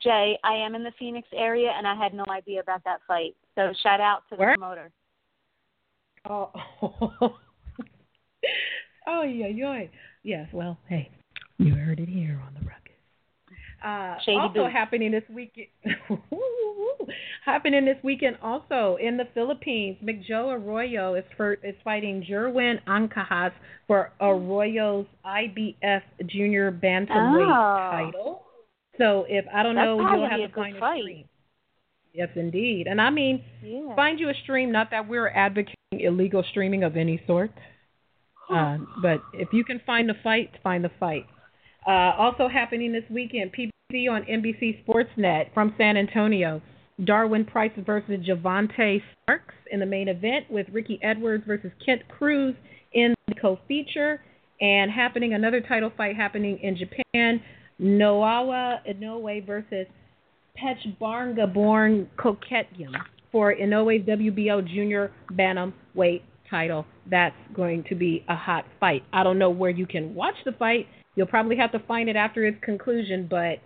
[0.00, 3.34] Jay, I am in the Phoenix area, and I had no idea about that fight.
[3.56, 4.54] So shout out to the Where?
[4.54, 4.92] promoter.
[6.30, 6.52] Oh,
[9.08, 9.82] oh yeah, yeah.
[10.22, 11.10] Yes, well, hey,
[11.58, 12.64] you heard it here on the.
[13.84, 14.72] Uh, also boots.
[14.72, 15.66] happening this weekend.
[17.44, 19.96] happening this weekend also in the Philippines.
[20.02, 23.52] McJoe Arroyo is for is fighting Jerwin Ancajas
[23.86, 27.90] for Arroyo's IBF Junior Bantamweight Oh.
[27.90, 28.42] title.
[28.98, 31.02] So if I don't That's know, you'll have a to find a fight.
[31.02, 31.24] stream.
[32.12, 32.86] Yes, indeed.
[32.86, 33.94] And I mean, Yeah.
[33.96, 34.70] find you a stream.
[34.70, 37.50] Not that we're advocating illegal streaming of any sort,
[38.50, 41.26] uh, but if you can find the fight, find the fight.
[41.86, 46.62] Uh, also happening this weekend, PBC on NBC Sportsnet from San Antonio.
[47.04, 52.54] Darwin Price versus Javante Starks in the main event, with Ricky Edwards versus Kent Cruz
[52.92, 54.20] in the co-feature,
[54.60, 57.42] and happening another title fight happening in Japan.
[57.80, 59.86] Naoya Inoue versus
[60.56, 62.92] Pechbarnga born Koketyam
[63.32, 66.86] for Inoue's WBO junior bantamweight title.
[67.10, 69.02] That's going to be a hot fight.
[69.12, 70.86] I don't know where you can watch the fight.
[71.16, 73.58] You'll probably have to find it after its conclusion, but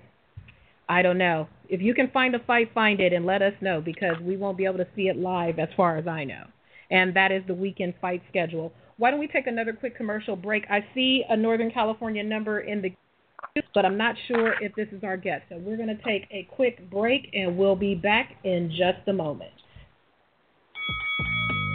[0.88, 1.48] I don't know.
[1.68, 4.56] If you can find a fight, find it and let us know because we won't
[4.56, 6.44] be able to see it live as far as I know.
[6.90, 8.72] And that is the weekend fight schedule.
[8.96, 10.64] Why don't we take another quick commercial break?
[10.70, 12.92] I see a Northern California number in the
[13.74, 15.44] but I'm not sure if this is our guest.
[15.48, 19.12] So we're going to take a quick break and we'll be back in just a
[19.12, 19.52] moment.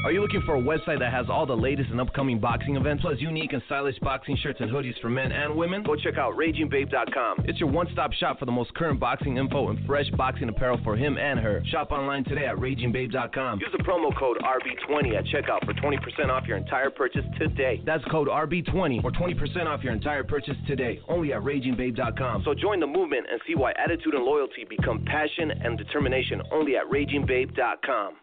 [0.04, 3.04] Are you looking for a website that has all the latest and upcoming boxing events,
[3.04, 5.82] plus unique and stylish boxing shirts and hoodies for men and women?
[5.82, 7.46] Go check out RagingBabe.com.
[7.46, 10.98] It's your one-stop shop for the most current boxing info and fresh boxing apparel for
[10.98, 11.64] him and her.
[11.72, 13.62] Shop online today at RagingBabe.com.
[13.62, 17.82] Use the promo code RB20 at checkout for 20% off your entire purchase today.
[17.86, 22.42] That's code RB20 for 20% off your entire purchase today, only at RagingBabe.com.
[22.44, 26.76] So join the movement and see why attitude and loyalty become passion and determination, only
[26.76, 28.16] at RagingBabe.com.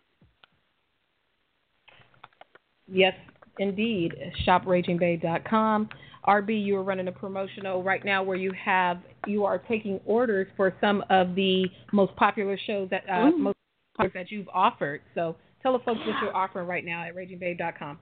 [2.90, 3.14] Yes,
[3.58, 4.14] indeed.
[4.46, 5.88] ShopRagingBabe.com.
[6.26, 10.46] RB, you are running a promotional right now where you have you are taking orders
[10.56, 13.56] for some of the most popular shows that uh, most
[13.96, 15.00] popular that you've offered.
[15.14, 17.98] So tell the folks what you're offering right now at RagingBabe.com.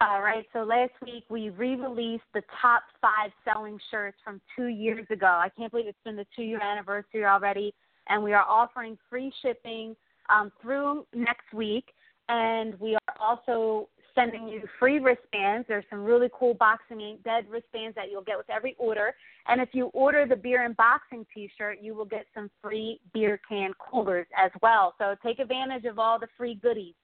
[0.00, 5.06] All right, so last week we re-released the top five selling shirts from two years
[5.10, 5.26] ago.
[5.26, 7.72] I can't believe it's been the two-year anniversary already,
[8.08, 9.94] and we are offering free shipping
[10.28, 11.86] um, through next week.
[12.28, 15.66] And we are also sending you free wristbands.
[15.68, 17.22] There's some really cool Boxing Inc.
[17.24, 19.14] Dead wristbands that you'll get with every order.
[19.46, 23.40] And if you order the beer and boxing T-shirt, you will get some free beer
[23.48, 24.94] can coolers as well.
[24.98, 26.94] So take advantage of all the free goodies.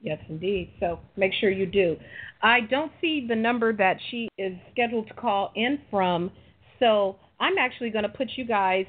[0.00, 0.72] Yes, indeed.
[0.78, 1.96] So make sure you do.
[2.42, 6.30] I don't see the number that she is scheduled to call in from,
[6.78, 8.86] so I'm actually going to put you guys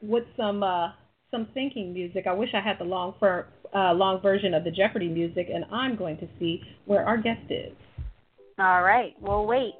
[0.00, 0.92] with some uh,
[1.30, 2.26] some thinking music.
[2.26, 5.64] I wish I had the long for uh, long version of the Jeopardy music, and
[5.72, 7.72] I'm going to see where our guest is.
[8.58, 9.74] All right, we'll wait.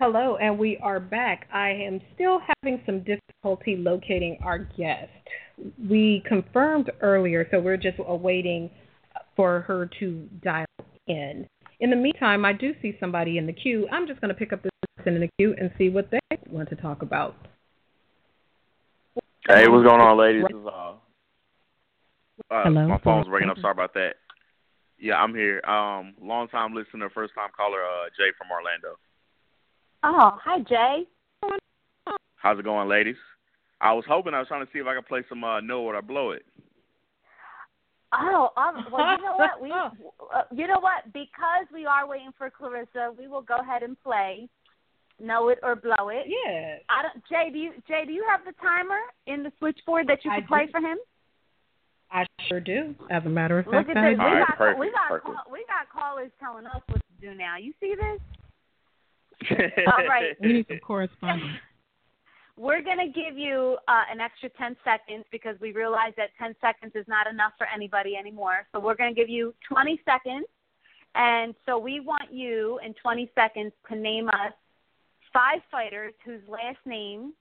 [0.00, 1.46] Hello, and we are back.
[1.52, 5.10] I am still having some difficulty locating our guest.
[5.90, 8.70] We confirmed earlier, so we're just awaiting
[9.36, 10.64] for her to dial
[11.06, 11.46] in.
[11.80, 13.86] In the meantime, I do see somebody in the queue.
[13.92, 16.38] I'm just going to pick up this person in the queue and see what they
[16.48, 17.34] want to talk about.
[19.46, 20.44] Hey, what's going on, ladies?
[20.48, 20.94] This is, uh,
[22.50, 22.88] uh, Hello.
[22.88, 23.58] My phone's ringing up.
[23.60, 24.14] Sorry about that.
[24.98, 25.60] Yeah, I'm here.
[25.66, 28.96] Um, long time listener, first time caller, uh, Jay from Orlando.
[30.02, 31.04] Oh, hi, Jay.
[32.36, 33.16] How's it going, ladies?
[33.80, 35.88] I was hoping I was trying to see if I could play some uh, Know
[35.90, 36.44] It or Blow It.
[38.12, 39.50] Oh, um, well, you know what?
[39.62, 41.12] We, uh, you know what?
[41.12, 44.48] Because we are waiting for Claressa, we will go ahead and play
[45.20, 46.26] Know It or Blow It.
[46.26, 46.76] Yeah.
[46.88, 47.22] I don't.
[47.28, 50.40] Jay, do you Jay, do you have the timer in the switchboard that you I
[50.40, 50.72] can play do.
[50.72, 50.98] for him?
[52.10, 52.94] I sure do.
[53.10, 54.18] As a matter of fact, Look fact, at this.
[54.18, 54.24] do.
[54.24, 55.26] We All right, got perfect, we got perfect.
[55.26, 57.58] call, we got callers telling us what to do now.
[57.58, 58.20] You see this?
[59.50, 60.36] All right.
[60.40, 61.52] We need some correspondence.
[62.56, 66.54] We're going to give you uh, an extra 10 seconds because we realize that 10
[66.60, 68.66] seconds is not enough for anybody anymore.
[68.72, 70.44] So we're going to give you 20 seconds.
[71.14, 74.52] And so we want you in 20 seconds to name us
[75.32, 77.32] five fighters whose last name,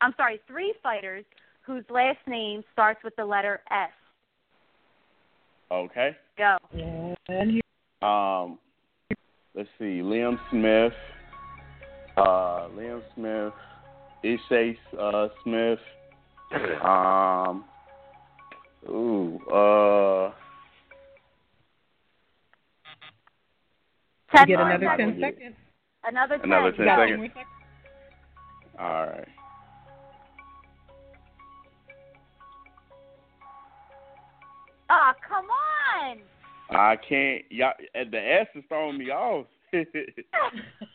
[0.00, 1.24] I'm sorry, three fighters
[1.62, 3.90] whose last name starts with the letter S.
[5.70, 6.16] Okay.
[6.36, 6.56] Go.
[8.06, 8.58] Um,
[9.54, 10.00] let's see.
[10.02, 10.92] Liam Smith.
[12.16, 13.52] Uh, Liam Smith.
[14.24, 15.78] Ishe uh, Smith.
[16.84, 17.64] Um.
[18.88, 19.40] Ooh.
[19.50, 20.32] Uh.
[24.34, 25.36] you 10 get another Alright, 10 seconds.
[25.38, 25.56] seconds.
[26.06, 26.44] Another 10.
[26.44, 26.96] Another 10 Go.
[26.96, 27.30] seconds.
[28.78, 29.28] All right.
[34.90, 35.46] Oh, come
[36.02, 36.18] on.
[36.70, 37.42] I can't.
[37.50, 39.46] Y'all, the S is throwing me off.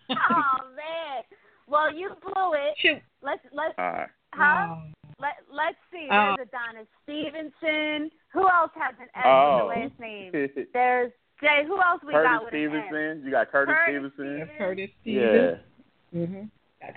[0.32, 1.24] oh man.
[1.68, 2.76] Well, you blew it.
[2.80, 3.02] Shoot.
[3.22, 4.08] Let's let's All right.
[4.34, 4.74] huh?
[4.74, 6.08] Um, Let let's see.
[6.12, 6.36] Oh.
[6.38, 8.12] There's Adonis Stevenson.
[8.34, 9.68] Who else has an S Oh.
[9.68, 10.32] with the last name?
[10.74, 11.64] There's Jay.
[11.68, 12.70] Who else we Curtis got with an S?
[12.90, 13.26] Stevenson.
[13.26, 14.40] You got Curtis, Curtis Stevenson.
[14.40, 15.52] That's Curtis Yeah.
[16.12, 16.42] Hmm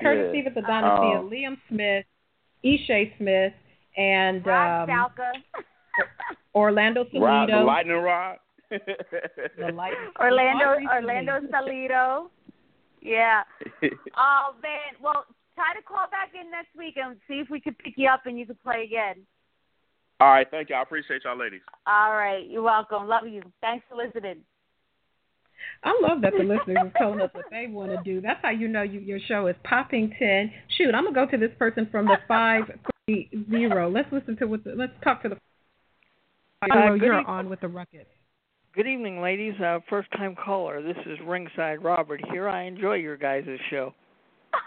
[0.00, 0.30] Curtis Yeah.
[0.30, 2.06] Stevens, Adonis, Um, Liam Smith,
[2.64, 3.52] Ishe Smith,
[3.96, 5.30] and Rod um, Salka.
[6.54, 7.66] Orlando Rod, the Salido.
[7.66, 8.36] lightning rod.
[8.70, 12.28] The light- Orlando Orlando Salido.
[13.02, 13.08] Salido.
[13.08, 13.42] Yeah.
[14.16, 15.00] Oh man.
[15.02, 15.24] Well,
[15.54, 18.22] try to call back in next week and see if we could pick you up
[18.26, 19.24] and you could play again.
[20.20, 20.76] All right, thank you.
[20.76, 21.62] I appreciate y'all, ladies.
[21.86, 22.48] All right.
[22.48, 23.08] You're welcome.
[23.08, 23.42] Love you.
[23.60, 24.42] Thanks for listening.
[25.82, 28.20] I love that the listeners are telling us what they want to do.
[28.20, 30.52] That's how you know you, your show is popping ten.
[30.76, 32.64] Shoot, I'm gonna go to this person from the five
[33.06, 33.90] three zero.
[33.90, 34.64] Let's listen to what.
[34.64, 35.36] The, let's talk to the.
[36.62, 38.06] Uh, Zero, you're on with the ruckus.
[38.74, 39.52] Good evening, ladies.
[39.60, 40.80] Uh, first time caller.
[40.82, 42.48] This is Ringside Robert here.
[42.48, 43.92] I enjoy your guys' show.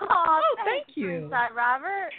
[0.02, 1.08] Oh, thank thanks, you.
[1.08, 2.10] Ringside Robert.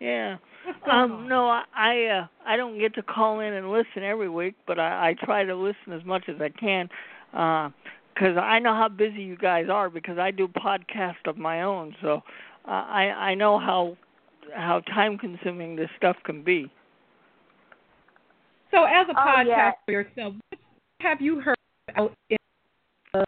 [0.00, 0.36] Yeah.
[0.90, 4.54] Um, no, I I, uh, I don't get to call in and listen every week,
[4.66, 6.88] but I, I try to listen as much as I can,
[7.30, 9.90] because I know how busy you guys are.
[9.90, 12.22] Because I do podcast of my own, so
[12.66, 13.98] uh, I I know how
[14.56, 16.72] how time consuming this stuff can be.
[18.70, 19.72] So, as a Oh, podcast yeah.
[19.84, 20.58] for yourself, what
[21.04, 21.56] have you heard
[21.96, 22.36] out in
[23.12, 23.24] the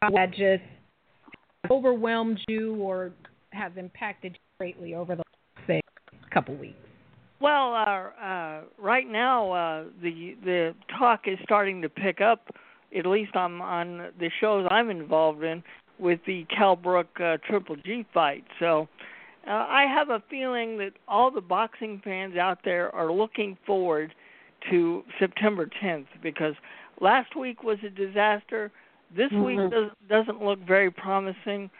[0.00, 0.62] that just
[1.70, 3.12] overwhelmed you or
[3.50, 5.22] has impacted you greatly over the
[5.66, 5.80] say
[6.32, 6.76] couple weeks?
[7.40, 12.48] Well, uh, uh, right now uh, the the talk is starting to pick up,
[12.96, 15.62] at least on on the shows I'm involved in
[15.98, 18.44] with the Kell Brook uh, Triple G fight.
[18.58, 18.88] So
[19.46, 24.14] uh, I have a feeling that all the boxing fans out there are looking forward
[24.70, 26.54] to September 10th because
[27.00, 28.70] last week was a disaster.
[29.14, 29.70] This week Mhm.
[29.70, 31.70] does, doesn't look very promising.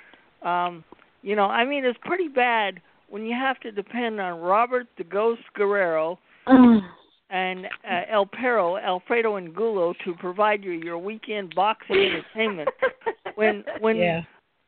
[0.42, 0.84] Um,
[1.22, 5.04] you know, I mean, it's pretty bad when you have to depend on Robert the
[5.04, 6.18] Ghost Guerrero
[7.30, 12.68] and uh, El Perro, Alfredo Angulo to provide you your weekend boxing entertainment.
[13.34, 14.22] When when yeah.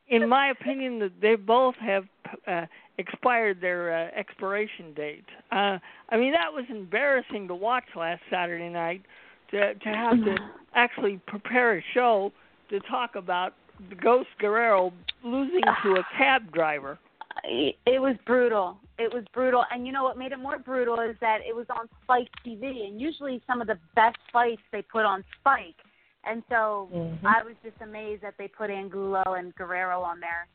[0.07, 2.05] in my opinion, that they both have
[2.47, 2.65] uh,
[2.97, 5.25] expired their uh, expiration date.
[5.51, 5.79] Uh,
[6.09, 9.03] I mean, that was embarrassing to watch last Saturday night.
[9.51, 10.35] To to have to
[10.75, 12.31] actually prepare a show
[12.69, 13.53] to talk about
[13.89, 14.93] the Ghost Guerrero
[15.23, 16.97] losing to a cab driver.
[17.43, 18.77] It was brutal.
[18.99, 19.65] It was brutal.
[19.71, 22.85] And you know what made it more brutal is that it was on Spike TV.
[22.87, 25.75] And usually some of the best fights they put on Spike.
[26.23, 27.25] And so Mhm.
[27.25, 30.47] I was just amazed that they put Angulo and Guerrero on there.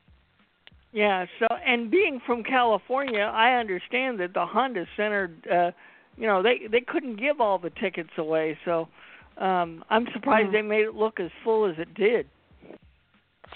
[0.92, 1.26] Yeah.
[1.40, 5.72] So, and being from California, I understand that the Honda Center, uh,
[6.16, 8.58] you know, they they couldn't give all the tickets away.
[8.64, 8.88] So,
[9.38, 10.52] um, I'm surprised Mhm.
[10.52, 12.28] they made it look as full as it did.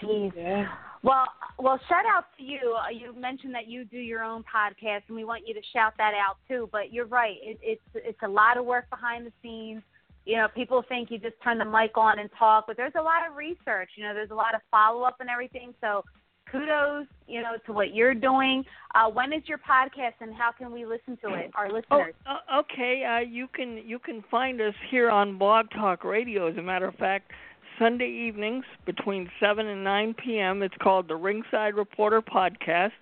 [0.01, 0.33] Jeez.
[0.37, 0.67] Yeah.
[1.03, 1.27] Well,
[1.59, 2.77] well, shout out to you.
[2.77, 5.95] Uh, You mentioned that you do your own podcast, and we want you to shout
[5.97, 6.69] that out too.
[6.73, 9.83] But you're right; it, it's it's a lot of work behind the scenes.
[10.27, 13.03] You know, people think you just turn the mic on and talk, but there's a
[13.03, 13.91] lot of research.
[13.97, 15.75] You know, there's a lot of follow up and everything.
[15.81, 16.05] So,
[16.51, 18.65] kudos, you know, to what you're doing.
[18.95, 22.15] Uh, when is your podcast, and how can we listen to it, our Oh, listeners?
[22.27, 23.05] uh, okay.
[23.05, 26.49] Uh, you can you can find us here on Blog Talk Radio.
[26.49, 27.31] As a matter of fact,
[27.79, 30.63] Sunday evenings between seven and nine p.m.
[30.63, 32.93] It's called the Ringside Reporter Podcast,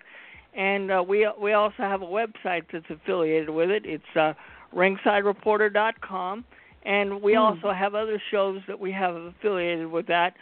[0.54, 3.84] and uh, we we also have a website that's affiliated with it.
[3.86, 4.34] It's uh,
[4.74, 6.44] ringsidereporter.com,
[6.84, 10.34] and we also have other shows that we have affiliated with that.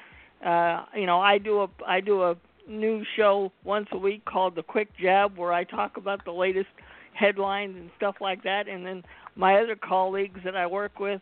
[0.44, 2.36] Uh, you know, I do a I do a
[2.68, 6.68] new show once a week called The Quick Jab, where I talk about the latest
[7.14, 8.68] headlines and stuff like that.
[8.68, 9.02] And then
[9.34, 11.20] my other colleagues that I work with,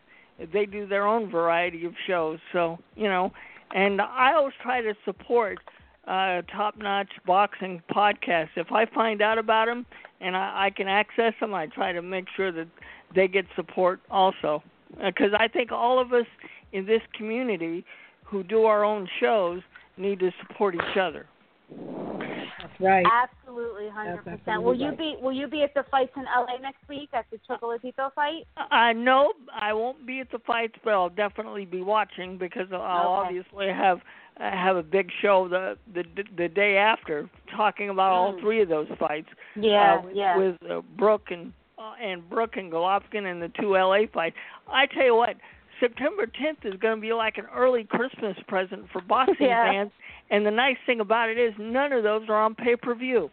[0.53, 2.39] they do their own variety of shows.
[2.51, 3.31] So you know,
[3.73, 5.59] and I always try to support
[6.07, 8.49] uh, top-notch boxing podcasts.
[8.55, 9.85] If I find out about them
[10.21, 12.67] and I, I can access them, I try to make sure that
[13.15, 14.61] they get support also.
[15.03, 16.27] Because I think all of us
[16.73, 17.83] in this community
[18.23, 19.61] who do our own shows
[19.97, 21.25] need to support each other.
[21.69, 23.05] That's right.
[23.11, 24.63] Absolutely, hundred percent.
[24.63, 24.97] Will you right.
[24.97, 28.47] be Will you be at the fights in LA next week at the Chocolatito fight?
[28.57, 32.79] Uh, no, I won't be at the fights, but I'll definitely be watching because I'll
[32.79, 33.27] Okay.
[33.27, 33.99] obviously have
[34.39, 36.03] uh, have a big show the the
[36.37, 38.41] the day after talking about all Mm.
[38.41, 39.29] three of those fights.
[39.55, 40.37] Yeah, uh, with, yeah.
[40.37, 44.35] with uh, Brook and uh, and Brook and Golovkin and the two LA fights.
[44.67, 45.35] I tell you what,
[45.79, 49.71] September 10th is going to be like an early Christmas present for boxing Yeah.
[49.71, 49.91] fans.
[50.31, 53.29] And the nice thing about it is none of those are on pay per view.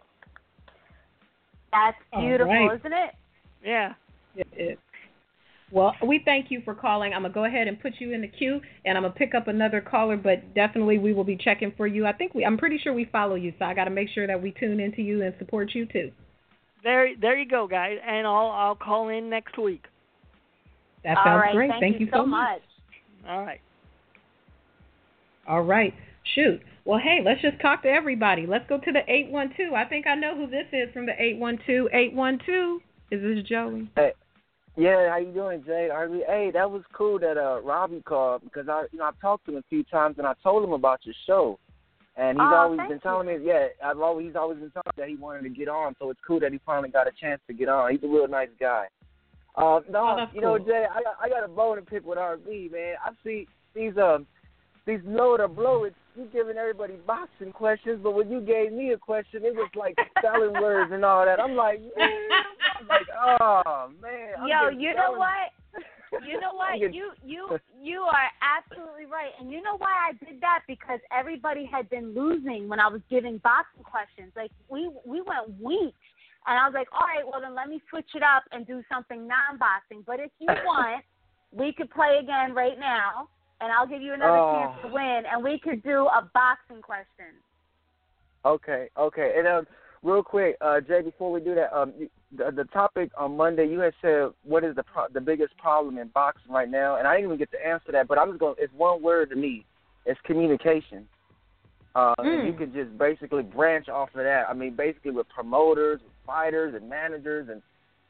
[1.72, 2.78] That's beautiful, right.
[2.78, 3.14] isn't it?
[3.64, 3.94] Yeah.
[4.36, 4.78] It is.
[5.70, 7.14] Well, we thank you for calling.
[7.14, 9.48] I'm gonna go ahead and put you in the queue, and I'm gonna pick up
[9.48, 10.18] another caller.
[10.18, 12.06] But definitely, we will be checking for you.
[12.06, 12.44] I think we.
[12.44, 14.80] I'm pretty sure we follow you, so I got to make sure that we tune
[14.80, 16.12] into you and support you too.
[16.82, 19.84] There, there you go, guys, and I'll I'll call in next week.
[21.04, 21.70] That sounds right, great.
[21.80, 22.60] Thank, you so much.
[23.26, 23.60] All right.
[25.48, 25.94] All right.
[26.34, 26.60] Shoot.
[26.84, 28.46] Well, hey, let's just talk to everybody.
[28.46, 29.72] Let's go to the 812.
[29.72, 31.88] I think I know who this is from the 812.
[31.92, 32.80] 812.
[33.12, 33.90] Is this Joey?
[33.94, 34.12] Hey.
[34.76, 35.90] Yeah, how you doing, Jay?
[35.92, 36.20] RB?
[36.26, 39.52] Hey, that was cool that uh Robbie called because I you know I've talked to
[39.52, 41.58] him a few times and I told him about your show.
[42.16, 45.02] And he's Oh, always been telling me, yeah, I've always he's always been telling me
[45.02, 47.40] that he wanted to get on, so it's cool that he finally got a chance
[47.48, 47.90] to get on.
[47.92, 48.86] He's a real nice guy.
[49.56, 50.58] Uh, no, Oh, that's you know.
[50.58, 52.94] Jay, I got I got a bone to pick with RB, man.
[53.04, 54.26] I see these um
[54.86, 55.94] these load or blow it.
[56.14, 59.96] You giving everybody boxing questions, but when you gave me a question, it was like
[60.18, 61.40] spelling words and all that.
[61.40, 62.10] I'm like, man,
[62.80, 64.34] I'm like, oh man.
[64.38, 65.52] I'm Yo, you know spelling- what?
[66.28, 66.78] You know what?
[66.78, 69.30] getting- You you you are absolutely right.
[69.40, 70.60] And you know why I did that?
[70.68, 74.30] Because everybody had been losing when I was giving boxing questions.
[74.36, 75.96] Like we we went weeks.
[76.46, 78.82] And I was like, all right, well then let me switch it up and do
[78.92, 80.02] something non-boxing.
[80.06, 81.02] But if you want,
[81.50, 83.28] we could play again right now,
[83.62, 84.52] and I'll give you another Oh.
[84.52, 87.26] chance to win, and we could do a boxing question.
[88.44, 89.34] Okay, okay.
[89.38, 89.66] And um,
[90.02, 93.66] real quick, uh, Jay, before we do that, um, you- the, the topic on Monday,
[93.66, 97.06] you had said what is the pro- the biggest problem in boxing right now, and
[97.06, 98.56] I didn't even get to answer that, but I'm just going.
[98.56, 99.64] to It's one word to me.
[100.06, 101.06] It's communication.
[101.94, 102.46] Uh, and Mm.
[102.46, 104.48] you could just basically branch off of that.
[104.48, 107.62] I mean, basically with promoters, with fighters, and managers, and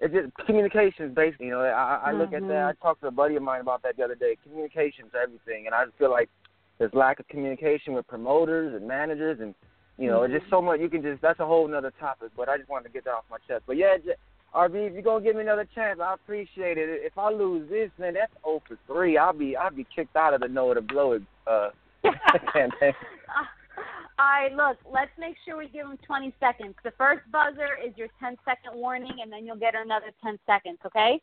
[0.02, 1.14] it's just communications.
[1.14, 2.48] Basically, you know, I, I look at that.
[2.48, 2.68] Mm-hmm.
[2.68, 4.36] I talked to a buddy of mine about that the other day.
[4.42, 6.28] Communications, everything, and I just feel like
[6.78, 9.54] there's lack of communication with promoters and managers, and
[9.98, 10.54] you know, it's just mm-hmm.
[10.54, 10.80] so much.
[10.80, 12.32] You can just that's a whole nother topic.
[12.36, 13.62] But I just wanted to get that off my chest.
[13.66, 14.16] But yeah, J-
[14.54, 16.88] RB, if you're gonna give me another chance, I appreciate it.
[16.88, 19.16] If I lose this, man, that's 0 for three.
[19.16, 21.70] I'll be I'll be kicked out of the know to blow it uh,
[22.52, 22.92] campaign.
[23.28, 23.48] Ah,
[24.22, 26.74] All right, look, let's make sure we give them 20 seconds.
[26.84, 30.78] The first buzzer is your 10 second warning, and then you'll get another 10 seconds,
[30.86, 31.20] okay?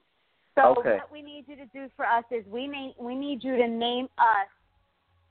[0.55, 0.97] So Okay.
[0.97, 3.67] what we need you to do for us is we name, we need you to
[3.69, 4.49] name us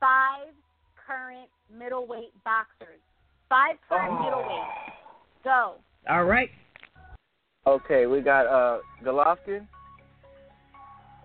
[0.01, 0.49] five
[0.97, 3.01] current middleweight boxers.
[3.51, 4.23] Five current Oh.
[4.23, 4.95] middleweight.
[5.45, 5.75] Go.
[6.09, 6.51] All right.
[7.67, 9.69] Okay, we got uh Golovkin,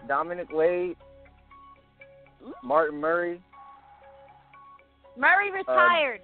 [0.07, 0.97] Dominic Wade,
[2.61, 3.41] Martin Murray.
[5.15, 6.21] Murray retired.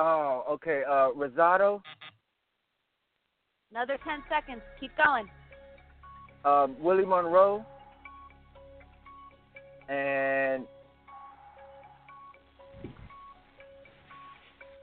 [0.00, 0.82] Oh, okay.
[0.88, 1.82] Uh, Rosado,
[3.70, 4.62] Another 10 seconds.
[4.80, 5.28] Keep going.
[6.44, 7.66] um, Willie Monroe,
[9.90, 10.64] and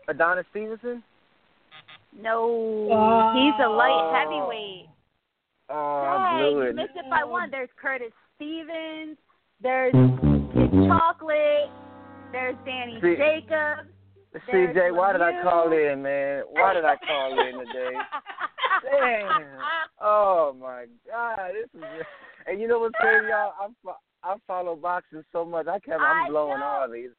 [0.07, 1.01] Adonis Stevenson.
[2.21, 3.33] No, Oh.
[3.33, 4.89] he's a light heavyweight.
[5.69, 7.49] Oh, I Hey, you missed it by one.
[7.49, 9.17] There's Curtis Stevens.
[9.61, 11.69] There's Kid Chocolate.
[12.31, 13.89] There's Danny See- Jacobs.
[14.49, 16.43] CJ, why did I call in, man?
[16.51, 17.91] Why did I call in today?
[18.91, 19.43] Damn.
[20.01, 22.05] Oh my God, this is.
[22.47, 23.53] And you know what's crazy, y'all?
[23.61, 23.75] I'm
[24.23, 25.67] I follow boxing so much.
[25.67, 26.01] I can't.
[26.01, 26.65] I'm I blowing know.
[26.65, 27.09] all these.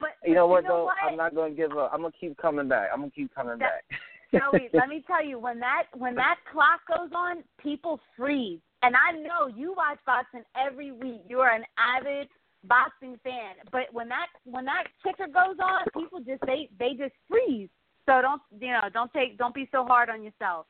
[0.00, 0.84] But You know what you know though?
[0.86, 0.96] what?
[1.06, 1.90] I'm not gonna give up.
[1.92, 2.88] I'm gonna keep coming back.
[2.92, 4.00] I'm gonna keep coming That- back.
[4.32, 8.60] Joey, let me tell you, when that when that clock goes on, people freeze.
[8.82, 11.22] And I know you watch boxing every week.
[11.28, 12.28] You are an avid
[12.66, 13.54] boxing fan.
[13.72, 17.68] But when that when that ticker goes on, people just they they just freeze.
[18.06, 18.88] So don't you know?
[18.92, 20.66] Don't take don't be so hard on yourself.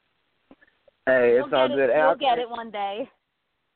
[1.07, 1.91] Hey, We'll it's all good.
[1.91, 3.09] It, Hey, we'll I'll- get it one day.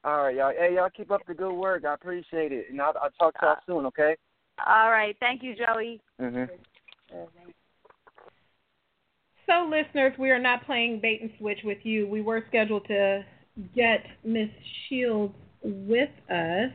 [0.04, 0.52] All right, y'all.
[0.56, 1.84] Hey, y'all keep up the good work.
[1.84, 2.66] I appreciate it.
[2.70, 3.86] And I'll, I'll talk to y'all Uh, soon.
[3.86, 4.16] Okay.
[4.64, 6.00] All right, thank you, Joey.
[6.20, 6.48] Mhm.
[9.46, 12.06] So, listeners, we are not playing bait and switch with you.
[12.06, 13.24] We were scheduled to
[13.74, 14.50] get Miss
[14.88, 16.70] Shields with us.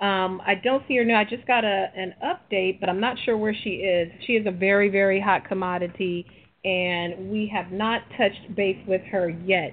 [0.00, 1.18] Um, I don't see her now.
[1.20, 4.10] I just got a an update, but I'm not sure where she is.
[4.26, 6.26] She is a very, very hot commodity,
[6.64, 9.72] and we have not touched base with her yet.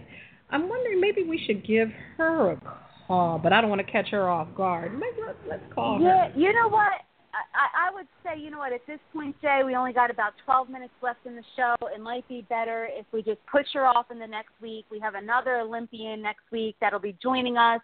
[0.49, 2.61] I'm wondering maybe we should give her a
[3.07, 4.93] call, but I don't want to catch her off guard.
[4.93, 6.39] Maybe let's, let's call Yeah, her.
[6.39, 6.91] you know what?
[7.33, 10.09] I, I I would say, you know what, at this point, Jay, we only got
[10.11, 11.75] about 12 minutes left in the show.
[11.93, 14.85] It might be better if we just push her off in the next week.
[14.91, 17.81] We have another Olympian next week that'll be joining us.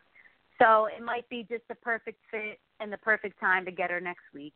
[0.61, 4.01] So it might be just the perfect fit and the perfect time to get her
[4.01, 4.53] next week.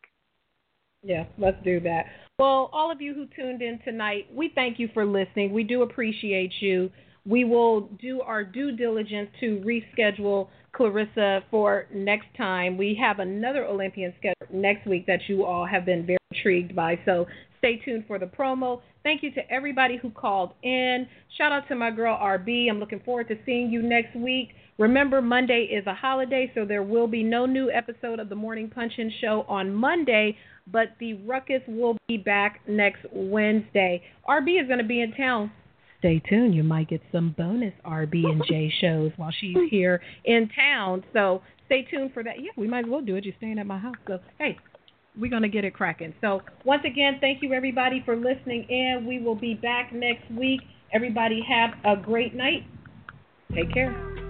[1.01, 2.06] Yeah, let's do that.
[2.39, 5.51] Well, all of you who tuned in tonight, we thank you for listening.
[5.51, 6.89] We do appreciate you.
[7.26, 12.78] We will do our due diligence to reschedule Claressa for next time.
[12.78, 16.99] We have another Olympian scheduled next week that you all have been very intrigued by.
[17.06, 17.28] So
[17.60, 18.82] stay tuned for the promo.
[19.04, 21.08] Thank you to everybody who called in.
[21.38, 22.70] Shout out to my girl RB.
[22.70, 24.49] I'm looking forward to seeing you next week.
[24.80, 28.70] Remember, Monday is a holiday, so there will be no new episode of the Morning
[28.70, 30.36] Punch-In Show on Monday,
[30.72, 34.02] but the Ruckus will be back next Wednesday.
[34.28, 35.52] RB is going to be in town.
[36.00, 36.56] Stay tuned.
[36.56, 41.04] You might get some bonus RB and J shows while she's here in town.
[41.14, 42.42] So stay tuned for that.
[42.42, 43.26] Yeah, we might as well do it.
[43.26, 43.96] You're staying at my house.
[44.08, 44.58] So, hey,
[45.18, 46.14] we're going to get it cracking.
[46.20, 49.06] So, once again, thank you, everybody, for listening in.
[49.08, 50.62] We will be back next week.
[50.92, 52.66] Everybody have a great night.
[53.54, 54.23] Take care.